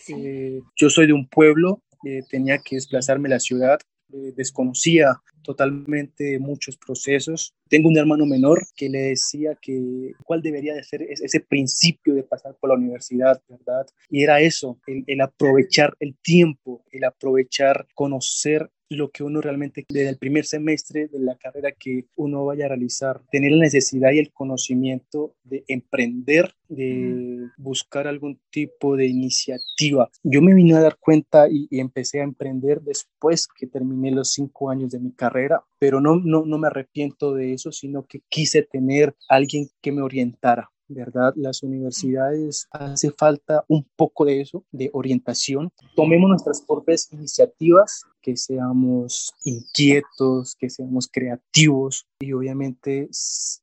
Eh, 0.08 0.60
yo 0.74 0.90
soy 0.90 1.06
de 1.06 1.12
un 1.12 1.28
pueblo, 1.28 1.82
eh, 2.04 2.22
tenía 2.28 2.58
que 2.58 2.76
desplazarme 2.76 3.28
a 3.28 3.32
la 3.32 3.40
ciudad, 3.40 3.78
eh, 4.12 4.32
desconocía 4.36 5.20
totalmente 5.42 6.40
muchos 6.40 6.76
procesos. 6.76 7.54
Tengo 7.68 7.88
un 7.88 7.96
hermano 7.96 8.26
menor 8.26 8.66
que 8.74 8.88
le 8.88 8.98
decía 9.02 9.56
que 9.60 10.14
cuál 10.24 10.42
debería 10.42 10.74
de 10.74 10.82
ser 10.82 11.02
ese 11.02 11.38
principio 11.40 12.14
de 12.14 12.24
pasar 12.24 12.56
por 12.60 12.70
la 12.70 12.76
universidad, 12.76 13.40
¿verdad? 13.48 13.86
Y 14.10 14.24
era 14.24 14.40
eso, 14.40 14.80
el, 14.88 15.04
el 15.06 15.20
aprovechar 15.20 15.96
el 16.00 16.16
tiempo, 16.16 16.84
el 16.90 17.04
aprovechar, 17.04 17.86
conocer 17.94 18.68
lo 18.88 19.10
que 19.10 19.22
uno 19.22 19.40
realmente 19.40 19.84
desde 19.88 20.10
el 20.10 20.18
primer 20.18 20.44
semestre 20.44 21.08
de 21.08 21.18
la 21.18 21.36
carrera 21.36 21.72
que 21.72 22.06
uno 22.16 22.44
vaya 22.44 22.66
a 22.66 22.68
realizar, 22.68 23.20
tener 23.30 23.52
la 23.52 23.64
necesidad 23.64 24.12
y 24.12 24.18
el 24.18 24.32
conocimiento 24.32 25.34
de 25.44 25.64
emprender, 25.68 26.54
de 26.68 27.48
buscar 27.56 28.06
algún 28.06 28.40
tipo 28.50 28.96
de 28.96 29.06
iniciativa. 29.06 30.10
Yo 30.22 30.42
me 30.42 30.54
vine 30.54 30.74
a 30.74 30.80
dar 30.80 30.96
cuenta 30.98 31.48
y, 31.48 31.68
empecé 31.70 32.20
a 32.20 32.24
emprender 32.24 32.80
después 32.80 33.46
que 33.46 33.66
terminé 33.66 34.10
los 34.10 34.32
cinco 34.32 34.70
años 34.70 34.90
de 34.90 34.98
mi 34.98 35.12
carrera, 35.12 35.62
pero 35.78 36.00
no, 36.00 36.16
no, 36.16 36.44
no 36.44 36.58
me 36.58 36.68
arrepiento 36.68 37.34
de 37.34 37.52
eso, 37.52 37.72
sino 37.72 38.06
que 38.06 38.20
quise 38.28 38.62
tener 38.62 39.14
alguien 39.28 39.68
que 39.80 39.92
me 39.92 40.02
orientara 40.02 40.70
¿verdad? 40.88 41.32
Las 41.36 41.62
universidades 41.62 42.68
hace 42.70 43.10
falta 43.10 43.64
un 43.68 43.86
poco 43.96 44.24
de 44.24 44.40
eso, 44.40 44.64
de 44.70 44.90
orientación. 44.92 45.72
Tomemos 45.94 46.28
nuestras 46.28 46.62
propias 46.62 47.12
iniciativas, 47.12 48.04
que 48.22 48.36
seamos 48.36 49.34
inquietos, 49.44 50.56
que 50.56 50.70
seamos 50.70 51.08
creativos 51.10 52.06
y 52.18 52.32
obviamente 52.32 53.08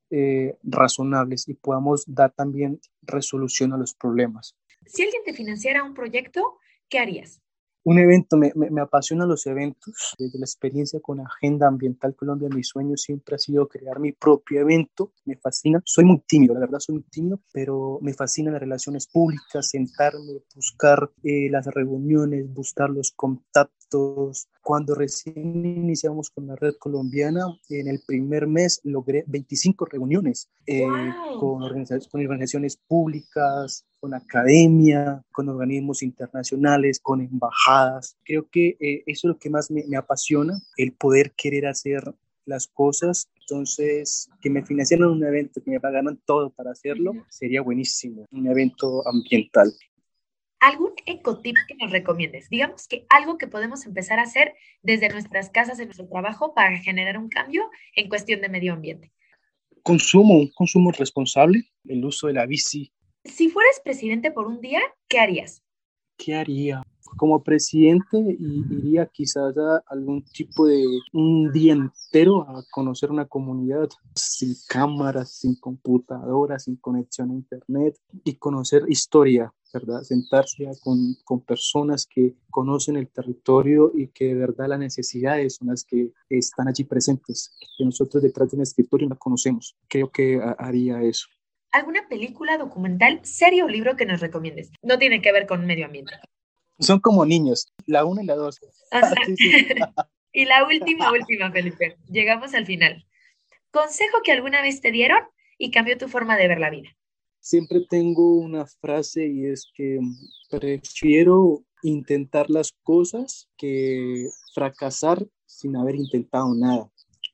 eh, 0.10 0.56
razonables 0.64 1.48
y 1.48 1.54
podamos 1.54 2.04
dar 2.08 2.32
también 2.32 2.80
resolución 3.02 3.74
a 3.74 3.78
los 3.78 3.94
problemas. 3.94 4.56
Si 4.86 5.04
alguien 5.04 5.24
te 5.26 5.34
financiara 5.34 5.84
un 5.84 5.94
proyecto, 5.94 6.58
¿qué 6.90 7.00
harías? 7.00 7.42
Un 7.86 8.00
evento, 8.00 8.38
me, 8.38 8.54
me, 8.56 8.82
apasionan 8.82 9.28
los 9.28 9.46
eventos. 9.46 10.16
Desde 10.18 10.40
la 10.40 10.46
experiencia 10.46 11.02
con 11.02 11.20
Agenda 11.20 11.68
Ambiental 11.68 12.16
Colombia, 12.16 12.48
mi 12.54 12.64
sueño 12.64 12.96
siempre 12.96 13.36
ha 13.36 13.40
sido 13.40 13.68
crear 13.68 14.00
mi 14.00 14.14
propio 14.14 14.62
evento. 14.62 15.12
Me 15.26 15.36
fascina. 15.36 15.82
Soy 15.84 16.06
muy 16.06 16.22
tímido, 16.26 16.54
la 16.54 16.62
verdad 16.62 16.80
soy 16.80 16.96
muy 16.96 17.04
tímido, 17.04 17.42
pero 17.52 18.00
me 18.02 18.14
fascina 18.14 18.52
las 18.52 18.62
relaciones 18.62 19.08
públicas, 19.08 19.70
sentarme, 19.70 20.44
buscar 20.56 21.12
eh, 21.24 21.50
las 21.50 21.66
reuniones, 21.68 22.54
buscar 22.54 22.90
los 22.90 23.12
contactos. 23.12 23.83
Cuando 24.62 24.96
recién 24.96 25.66
iniciamos 25.66 26.30
con 26.30 26.48
la 26.48 26.56
red 26.56 26.74
colombiana, 26.80 27.46
en 27.70 27.88
el 27.88 28.02
primer 28.06 28.48
mes 28.48 28.80
logré 28.84 29.24
25 29.28 29.86
reuniones 29.86 30.50
eh, 30.66 30.88
con, 31.40 31.64
organizaciones, 31.64 32.08
con 32.08 32.22
organizaciones 32.22 32.78
públicas, 32.78 33.86
con 34.00 34.14
academia, 34.14 35.24
con 35.32 35.50
organismos 35.50 36.04
internacionales, 36.04 37.00
con 37.02 37.22
embajadas. 37.22 38.18
Creo 38.24 38.48
que 38.50 38.76
eh, 38.80 39.04
eso 39.06 39.28
es 39.28 39.34
lo 39.34 39.38
que 39.38 39.50
más 39.50 39.70
me, 39.72 39.84
apasiona, 39.98 40.60
el 40.78 40.94
poder 40.94 41.34
querer 41.38 41.68
hacer 41.68 42.04
las 42.46 42.68
cosas. 42.68 43.30
Entonncias, 43.42 44.30
que 44.42 44.50
me 44.50 44.66
financiaran 44.66 45.10
un 45.10 45.24
evento, 45.24 45.62
que 45.62 45.72
me 45.72 45.80
pagaran 45.80 46.20
todo 46.26 46.50
para 46.50 46.72
hacerlo, 46.72 47.14
sería 47.30 47.62
buenísimo, 47.62 48.26
un 48.32 48.48
evento 48.48 49.08
ambiental. 49.08 49.74
¿Algún 50.64 50.94
ecotip 51.06 51.58
que 51.68 51.76
nos 51.76 51.92
recomiendes? 51.92 52.50
Digamos 52.50 52.88
que 52.88 53.06
algo 53.10 53.38
que 53.38 53.48
podemos 53.48 53.86
empezar 53.86 54.20
a 54.20 54.24
hacer 54.24 54.54
desde 54.82 55.10
nuestras 55.10 55.50
casas, 55.50 55.80
en 55.80 55.88
nuestro 55.88 56.08
trabajo, 56.08 56.54
para 56.54 56.78
generar 56.78 57.18
un 57.18 57.30
cambio 57.30 57.70
en 57.96 58.10
cuestión 58.10 58.42
de 58.42 58.50
medio 58.50 58.74
ambiente. 58.74 59.12
Consumo, 59.84 60.36
un 60.38 60.50
consumo 60.52 60.92
responsable, 60.92 61.64
el 61.86 62.06
uso 62.06 62.28
de 62.28 62.34
la 62.34 62.46
bici 62.46 62.94
si 63.26 63.50
fueras 63.50 63.80
presidente 63.84 64.32
por 64.32 64.48
un 64.48 64.60
día, 64.60 64.82
¿qué 65.08 65.20
harías? 65.20 65.64
¿Qué 66.18 66.36
haría? 66.36 66.84
Como 67.18 67.44
presidente 67.44 68.18
iría 68.18 69.06
quizás 69.06 69.56
a 69.58 69.84
algún 69.88 70.24
tipo 70.26 70.66
de 70.66 70.84
un 71.14 71.52
día 71.52 71.74
entero 71.74 72.42
a 72.42 72.64
conocer 72.72 73.12
una 73.12 73.26
comunidad 73.26 73.88
sin 74.16 74.56
cámaras, 74.68 75.32
sin 75.32 75.56
computadoras, 75.60 76.64
sin 76.64 76.76
conexión 76.78 77.32
a 77.32 77.36
internet 77.36 77.98
y 78.24 78.36
conocer 78.36 78.84
historia, 78.88 79.54
¿verdad? 79.74 80.04
Sentarse 80.04 80.70
con, 80.82 81.16
con, 81.26 81.42
personas 81.42 82.06
que 82.06 82.36
conocen 82.52 82.96
el 82.96 83.08
territorio 83.08 83.92
y 83.94 84.08
que 84.08 84.26
de 84.26 84.36
verdad 84.36 84.68
las 84.68 84.80
necesidades 84.80 85.56
son 85.56 85.70
las 85.70 85.84
que 85.84 86.12
están 86.30 86.68
allí 86.68 86.84
presentes, 86.84 87.56
que 87.78 87.84
nosotros 87.84 88.22
detrás 88.22 88.52
de 88.52 88.58
un 88.58 88.64
escritorio 88.64 89.10
no 89.10 89.18
conocemos. 89.18 89.76
Creo 89.88 90.12
que 90.12 90.40
haría 90.58 91.02
eso. 91.02 91.28
¿Alguna 91.72 92.08
película, 92.08 92.58
documental, 92.60 93.20
serie 93.24 93.64
o 93.64 93.68
libro 93.68 93.96
que 93.96 94.06
nos 94.06 94.22
recomiendes? 94.22 94.70
No 94.84 95.00
tiene 95.00 95.22
que 95.22 95.32
ver 95.32 95.48
con 95.48 95.66
medio 95.66 95.88
ambiente. 95.88 96.14
Son 96.80 97.00
como 97.00 97.26
niños, 97.26 97.74
la 97.88 98.06
una 98.06 98.22
y 98.22 98.28
la 98.28 98.36
dos. 98.36 98.60
y 100.34 100.46
la 100.46 100.66
última, 100.66 101.12
última, 101.12 101.52
Felipe. 101.52 101.98
Llegamos 102.10 102.54
al 102.54 102.68
final. 102.68 103.06
Consejo 103.72 104.20
que 104.24 104.32
alguna 104.32 104.62
vez 104.62 104.82
te 104.82 104.92
dieron 104.92 105.20
y 105.58 105.72
cambió 105.72 105.98
tu 105.98 106.08
forma 106.08 106.38
de 106.38 106.48
ver 106.48 106.60
la 106.60 106.70
vida. 106.70 106.90
Siempre 107.44 107.82
tengo 107.82 108.36
una 108.36 108.66
frase 108.66 109.28
y 109.28 109.48
es 109.48 109.70
que 109.76 110.00
prefiero 110.50 111.66
intentar 111.82 112.50
las 112.50 112.72
cosas 112.84 113.50
que 113.58 114.30
fracasar 114.54 115.28
sin 115.46 115.76
haber 115.76 115.96
intentado 115.96 116.56
nada, 116.56 116.90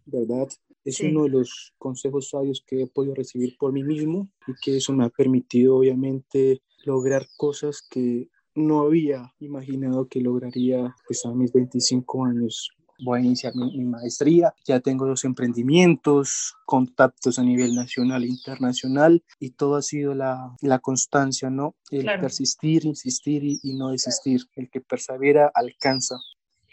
¿verdad? 0.07 0.47
Es 0.83 0.99
uno 1.01 1.25
de 1.25 1.29
los 1.29 1.75
consejos 1.77 2.29
sabios 2.29 2.63
que 2.65 2.81
he 2.81 2.87
podido 2.87 3.13
recibir 3.13 3.55
por 3.59 3.71
mí 3.71 3.83
mismo 3.83 4.27
y 4.47 4.53
que 4.59 4.77
eso 4.77 4.93
me 4.93 5.05
ha 5.05 5.09
permitido 5.09 5.77
obviamente 5.77 6.63
lograr 6.85 7.27
cosas 7.37 7.83
que 7.87 8.29
no 8.55 8.79
había 8.79 9.31
imaginado 9.39 10.07
que 10.07 10.21
lograría 10.21 10.95
pues, 11.05 11.23
a 11.23 11.35
mis 11.35 11.53
25 11.53 12.25
años 12.25 12.71
voy 13.01 13.19
a 13.19 13.23
iniciar 13.23 13.53
mi, 13.55 13.85
maestría, 13.85 14.53
ya 14.65 14.79
tengo 14.79 15.05
dos 15.05 15.23
emprendimientos, 15.25 16.55
contactos 16.65 17.39
a 17.39 17.43
nivel 17.43 17.75
nacional 17.75 18.23
e 18.23 18.27
internacional 18.27 19.23
y 19.39 19.51
todo 19.51 19.75
ha 19.75 19.81
sido 19.81 20.13
la, 20.13 20.55
la 20.61 20.79
constancia, 20.79 21.49
¿no? 21.49 21.75
El 21.91 22.05
persistir, 22.19 22.85
insistir 22.85 23.43
y, 23.43 23.59
y 23.63 23.75
no 23.75 23.89
desistir, 23.89 24.41
el 24.55 24.69
que 24.69 24.81
persevera 24.81 25.51
alcanza. 25.53 26.15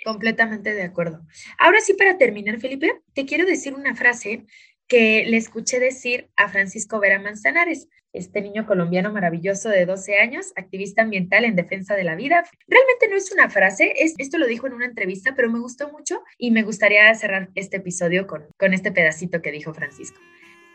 Completamente 0.04 0.72
de 0.72 0.82
acuerdo. 0.82 1.26
Ahora 1.58 1.80
sí, 1.80 1.94
para 1.94 2.18
terminar, 2.18 2.60
Felipe, 2.60 3.02
te 3.12 3.26
quiero 3.26 3.44
decir 3.44 3.74
una 3.74 3.96
frase 3.96 4.46
que 4.86 5.24
le 5.26 5.36
escuché 5.36 5.80
decir 5.80 6.30
a 6.36 6.48
Francisco 6.48 7.00
Vera 7.00 7.20
Manzanares, 7.20 7.88
este 8.16 8.40
niño 8.40 8.66
colombiano 8.66 9.12
maravilloso 9.12 9.68
de 9.68 9.86
12 9.86 10.18
años, 10.18 10.52
activista 10.56 11.02
ambiental 11.02 11.44
en 11.44 11.56
defensa 11.56 11.94
de 11.94 12.04
la 12.04 12.16
vida. 12.16 12.44
Realmente 12.66 13.08
no 13.08 13.16
es 13.16 13.30
una 13.32 13.50
frase, 13.50 13.92
es, 13.98 14.14
esto 14.18 14.38
lo 14.38 14.46
dijo 14.46 14.66
en 14.66 14.74
una 14.74 14.86
entrevista, 14.86 15.34
pero 15.34 15.50
me 15.50 15.60
gustó 15.60 15.90
mucho 15.90 16.22
y 16.38 16.50
me 16.50 16.62
gustaría 16.62 17.14
cerrar 17.14 17.50
este 17.54 17.78
episodio 17.78 18.26
con, 18.26 18.46
con 18.58 18.74
este 18.74 18.92
pedacito 18.92 19.42
que 19.42 19.52
dijo 19.52 19.74
Francisco. 19.74 20.18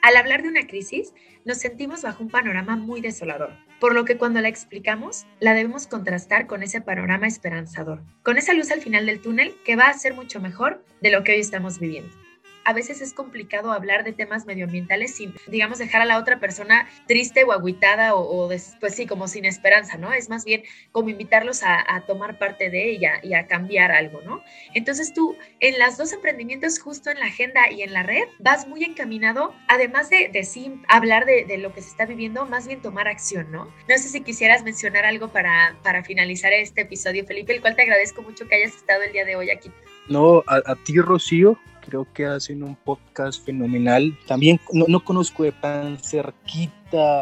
Al 0.02 0.16
hablar 0.16 0.42
de 0.42 0.50
una 0.50 0.66
crisis, 0.66 1.14
nos 1.46 1.58
sentimos 1.58 2.02
bajo 2.02 2.24
un 2.24 2.30
panorama 2.30 2.76
muy 2.76 3.02
desolador, 3.02 3.52
por 3.80 3.94
lo 3.94 4.04
que 4.06 4.18
cuando 4.18 4.42
la 4.42 4.48
explicamos, 4.48 5.28
la 5.40 5.54
debemos 5.54 5.86
contrastar 5.86 6.48
con 6.48 6.64
ese 6.64 6.82
panorama 6.82 7.28
esperanzador, 7.28 8.02
con 8.24 8.38
esa 8.38 8.54
luz 8.54 8.72
al 8.72 8.82
final 8.82 9.06
del 9.06 9.22
túnel 9.22 9.56
que 9.64 9.76
va 9.76 9.88
a 9.88 9.94
ser 9.94 10.14
mucho 10.16 10.40
mejor 10.40 10.84
de 11.02 11.12
lo 11.12 11.24
que 11.24 11.34
hoy 11.34 11.40
estamos 11.40 11.80
viviendo 11.80 12.21
a 12.66 12.74
veces 12.74 13.02
es 13.02 13.14
complicado 13.14 13.72
hablar 13.72 14.04
de 14.04 14.14
temas 14.14 14.46
medioambientales 14.46 15.16
sin, 15.16 15.34
digamos, 15.48 15.80
dejar 15.80 16.02
a 16.02 16.06
la 16.06 16.18
otra 16.18 16.40
persona 16.40 16.88
triste 17.08 17.44
o 17.44 17.52
agüitada 17.52 18.16
o, 18.16 18.50
pues 18.80 18.96
sí, 18.96 19.06
como 19.06 19.28
sin 19.28 19.46
esperanza, 19.46 19.98
¿no? 19.98 20.14
Es 20.14 20.30
más 20.30 20.46
bien 20.46 20.64
como 20.92 21.10
invitarlos 21.10 21.62
a, 21.64 22.04
tomar 22.08 22.40
parte 22.40 22.70
de 22.70 22.90
ella 22.90 23.20
y 23.22 23.34
a 23.34 23.48
cambiar 23.48 23.92
algo, 23.92 24.22
¿no? 24.22 24.44
Entonces 24.74 25.14
tú, 25.14 25.36
en 25.60 25.78
las 25.78 25.98
dos 25.98 26.14
emprendimientos, 26.14 26.80
justo 26.80 27.10
en 27.10 27.20
la 27.20 27.28
agenda 27.28 27.70
y 27.72 27.84
en 27.84 27.94
la 27.94 28.04
red, 28.04 28.24
vas 28.40 28.68
muy 28.68 28.84
encaminado, 28.84 29.54
además 29.68 30.10
de, 30.10 30.30
de 30.30 30.44
sí 30.44 30.82
hablar 30.88 31.26
de, 31.26 31.46
de, 31.46 31.58
lo 31.58 31.74
que 31.74 31.82
se 31.82 31.90
está 31.90 32.06
viviendo, 32.06 32.46
más 32.46 32.68
bien 32.68 32.82
tomar 32.82 33.08
acción, 33.08 33.52
¿no? 33.52 33.66
No 33.66 33.98
sé 33.98 34.10
si 34.10 34.22
quisieras 34.22 34.64
mencionar 34.64 35.06
algo 35.06 35.28
para, 35.28 35.78
para 35.84 36.04
finalizar 36.04 36.54
este 36.54 36.82
episodio, 36.82 37.26
Felipe, 37.26 37.54
el 37.54 37.62
cual 37.62 37.76
te 37.76 37.84
agradezco 37.84 38.22
mucho 38.22 38.48
que 38.48 38.56
hayas 38.56 38.76
estado 38.76 39.04
el 39.04 39.14
día 39.14 39.26
de 39.26 39.36
hoy 39.36 39.50
aquí. 39.52 39.72
No, 40.08 40.44
a, 40.48 40.62
a 40.66 40.76
ti, 40.76 41.00
Rocío, 41.00 41.58
creo 41.92 42.08
que 42.14 42.26
hacen 42.26 42.64
un 42.64 42.76
podcast 42.76 43.46
fenomenal. 43.46 44.18
También 44.26 44.60
no, 44.72 44.86
no 44.88 45.04
conozco 45.04 45.44
de 45.44 45.52
tan 45.52 45.98
cerquita 45.98 46.72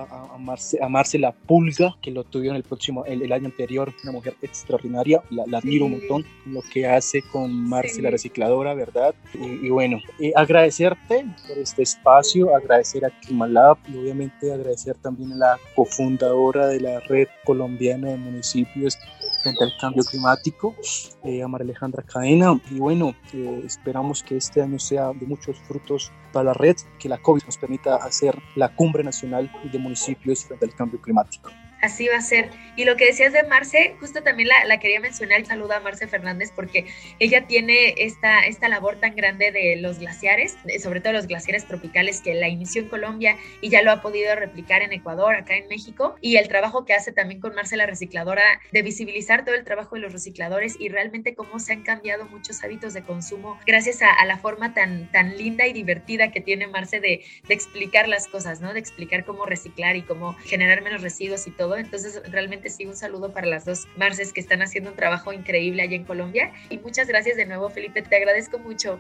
a, 0.02 0.36
a, 0.36 0.90
Marcela 0.90 1.32
Pulga, 1.32 1.96
que 2.02 2.12
lo 2.12 2.24
tuvieron 2.24 2.56
el 2.56 2.64
próximo, 2.64 3.04
el, 3.06 3.32
año 3.32 3.48
anterior, 3.48 3.92
una 4.04 4.12
mujer 4.12 4.36
extraordinaria, 4.44 5.22
la, 5.32 5.58
admiro 5.58 5.86
un 5.86 5.94
montón, 5.94 6.26
lo 6.46 6.62
que 6.72 6.88
hace 6.88 7.24
con 7.32 7.52
Marcela 7.52 8.12
Recicladora, 8.12 8.74
¿verdad? 8.76 9.16
Y, 9.34 9.70
bueno, 9.70 10.00
agradecerte 10.36 11.26
por 11.48 11.58
este 11.58 11.84
espacio, 11.84 12.56
agradecer 12.56 13.06
a 13.06 13.10
Climalab 13.22 13.78
y 13.92 13.98
obviamente 13.98 14.54
agradecer 14.54 14.96
también 14.98 15.34
a 15.34 15.38
la 15.38 15.60
cofundadora 15.76 16.68
de 16.68 16.80
la 16.80 17.00
Red 17.02 17.28
Colombiana 17.44 18.10
de 18.10 18.18
Municipios 18.18 18.98
frente 19.42 19.64
al 19.64 19.74
cambio 19.80 20.04
climático, 20.04 20.76
eh, 21.24 21.44
Alejandra 21.44 22.04
Cadena. 22.04 22.60
Y 22.70 22.80
bueno, 22.80 23.16
eh, 23.34 23.64
esperamos 23.66 24.24
que 24.24 24.38
este 24.38 24.62
año 24.62 24.80
sea 24.80 25.12
de 25.14 25.26
muchos 25.26 25.58
frutos 25.60 26.12
para 26.32 26.46
la 26.46 26.54
red, 26.54 26.76
que 27.00 27.10
la 27.10 27.18
COVID 27.18 27.44
nos 27.44 27.58
permita 27.58 27.96
hacer 27.96 28.38
la 28.56 28.74
cumbre 28.76 29.04
nacional 29.04 29.52
de 29.72 29.80
municipios 29.80 30.46
frente 30.46 30.66
al 30.66 30.76
cambio 30.76 31.02
climático. 31.02 31.50
Así 31.82 32.08
va 32.08 32.18
a 32.18 32.22
ser. 32.22 32.50
Y 32.76 32.86
lo 32.86 32.96
que 32.96 33.06
decías 33.06 33.34
de 33.34 33.44
Marce, 33.44 33.96
justo 34.00 34.24
también 34.24 34.50
la, 34.66 34.80
quería 34.80 35.00
mencionar, 35.00 35.46
saluda 35.46 35.78
a 35.78 35.80
Marce 35.80 36.08
Fernández 36.08 36.52
porque 36.56 36.86
ella 37.20 37.46
tiene 37.46 37.94
esta, 37.98 38.42
esta 38.42 38.70
labor 38.70 38.98
tan 39.00 39.16
grande 39.16 39.52
de 39.52 39.76
los 39.78 40.00
glaciares, 40.00 40.58
sobre 40.82 41.02
todo 41.02 41.14
los 41.14 41.28
glaciares 41.28 41.66
tropicales 41.66 42.22
que 42.22 42.34
la 42.36 42.48
inició 42.48 42.82
en 42.82 42.90
Colombia 42.90 43.38
y 43.62 43.70
ya 43.70 43.82
lo 43.82 43.92
ha 43.92 44.02
podido 44.02 44.34
replicar 44.36 44.82
en 44.82 44.94
Ecuador, 44.94 45.36
acá 45.36 45.56
en 45.56 45.68
México, 45.68 46.16
y 46.22 46.38
el 46.38 46.48
trabajo 46.48 46.86
que 46.86 46.94
hace 46.94 47.12
también 47.12 47.42
con 47.42 47.56
Marce 47.56 47.76
la 47.76 47.86
recicladora 47.86 48.44
de 48.72 48.82
visibilizar 48.82 49.46
todo 49.46 49.56
el 49.56 49.64
trabajo 49.64 49.96
de 49.96 50.02
los 50.02 50.14
recicladores 50.14 50.76
y 50.80 50.90
realmente 50.90 51.36
cómo 51.36 51.60
se 51.60 51.74
han 51.74 51.84
cambiado 51.84 52.26
muchos 52.26 52.64
hábitos 52.64 52.94
de 52.94 53.04
consumo 53.04 53.60
gracias 53.66 54.02
a, 54.02 54.26
la 54.26 54.38
forma 54.38 54.74
tan, 54.74 55.12
tan 55.12 55.38
linda 55.38 55.66
y 55.66 55.74
divertida 55.74 56.32
que 56.32 56.42
tiene 56.42 56.68
Marce 56.68 57.00
de, 57.00 57.24
de 57.48 57.54
explicar 57.54 58.08
las 58.08 58.28
cosas, 58.28 58.62
¿no? 58.62 58.74
De 58.74 58.80
explicar 58.80 59.26
cómo 59.26 59.46
reciclar 59.46 59.96
y 59.96 60.04
cómo 60.04 60.34
generar 60.46 60.82
menos 60.82 61.02
residuos 61.02 61.48
y 61.48 61.52
entonces, 61.78 62.22
realmente 62.32 62.70
sí, 62.70 62.86
un 62.86 62.96
saludo 62.96 63.32
para 63.32 63.48
las 63.48 63.66
dos 63.66 63.88
Marces 63.98 64.34
que 64.34 64.42
están 64.42 64.62
haciendo 64.62 64.92
un 64.92 64.96
trabajo 64.96 65.34
increíble 65.34 65.82
allá 65.82 65.96
en 65.96 66.06
Colombia. 66.06 66.52
Y 66.70 66.78
muchas 66.78 67.08
gracias 67.08 67.38
de 67.38 67.46
nuevo, 67.46 67.70
Felipe. 67.70 68.02
Te 68.02 68.16
agradezco 68.16 68.60
mucho. 68.60 69.00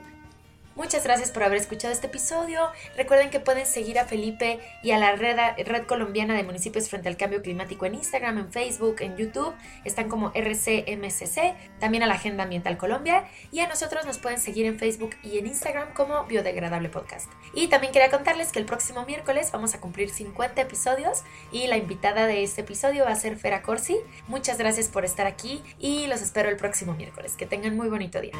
Muchas 0.79 1.03
gracias 1.03 1.29
por 1.31 1.43
haber 1.43 1.57
escuchado 1.57 1.93
este 1.93 2.07
episodio. 2.07 2.61
Recuerden 2.95 3.29
que 3.29 3.41
pueden 3.41 3.65
seguir 3.65 3.99
a 3.99 4.05
Felipe 4.05 4.61
y 4.81 4.91
a 4.91 4.97
la 4.97 5.13
red, 5.13 5.85
colombiana 5.85 6.33
de 6.33 6.43
municipios 6.43 6.87
frente 6.87 7.09
al 7.09 7.17
cambio 7.17 7.41
climático 7.41 7.85
en 7.85 7.95
Instagram, 7.95 8.37
en 8.37 8.49
Facebook, 8.49 8.95
en 9.01 9.17
YouTube. 9.17 9.53
Están 9.83 10.07
como 10.07 10.31
RCMCC, 10.33 11.53
también 11.81 12.03
a 12.03 12.07
la 12.07 12.13
Agenda 12.13 12.43
Ambiental 12.43 12.77
Colombia. 12.77 13.25
Y 13.51 13.59
a 13.59 13.67
nosotros 13.67 14.05
nos 14.05 14.19
pueden 14.19 14.39
seguir 14.39 14.65
en 14.67 14.79
Facebook 14.79 15.17
y 15.21 15.37
en 15.37 15.47
Instagram 15.47 15.93
como 15.93 16.23
Biodegradable 16.23 16.87
Podcast. 16.87 17.29
Y 17.53 17.67
también 17.67 17.91
quería 17.91 18.09
contarles 18.09 18.53
que 18.53 18.59
el 18.59 18.65
próximo 18.65 19.05
miércoles 19.05 19.51
vamos 19.51 19.75
a 19.75 19.81
cumplir 19.81 20.09
50 20.09 20.61
episodios 20.61 21.23
y 21.51 21.67
la 21.67 21.75
invitada 21.75 22.25
de 22.25 22.41
este 22.41 22.61
episodio 22.61 23.03
va 23.03 23.11
a 23.11 23.15
ser 23.15 23.35
Fera 23.35 23.63
Corsi. 23.63 23.97
Muchas 24.29 24.57
gracias 24.57 24.87
por 24.87 25.03
estar 25.03 25.27
aquí 25.27 25.61
y 25.77 26.07
los 26.07 26.21
espero 26.21 26.47
el 26.47 26.55
próximo 26.55 26.93
miércoles. 26.93 27.35
Que 27.35 27.45
tengan 27.45 27.75
muy 27.75 27.89
bonito 27.89 28.21
día. 28.21 28.31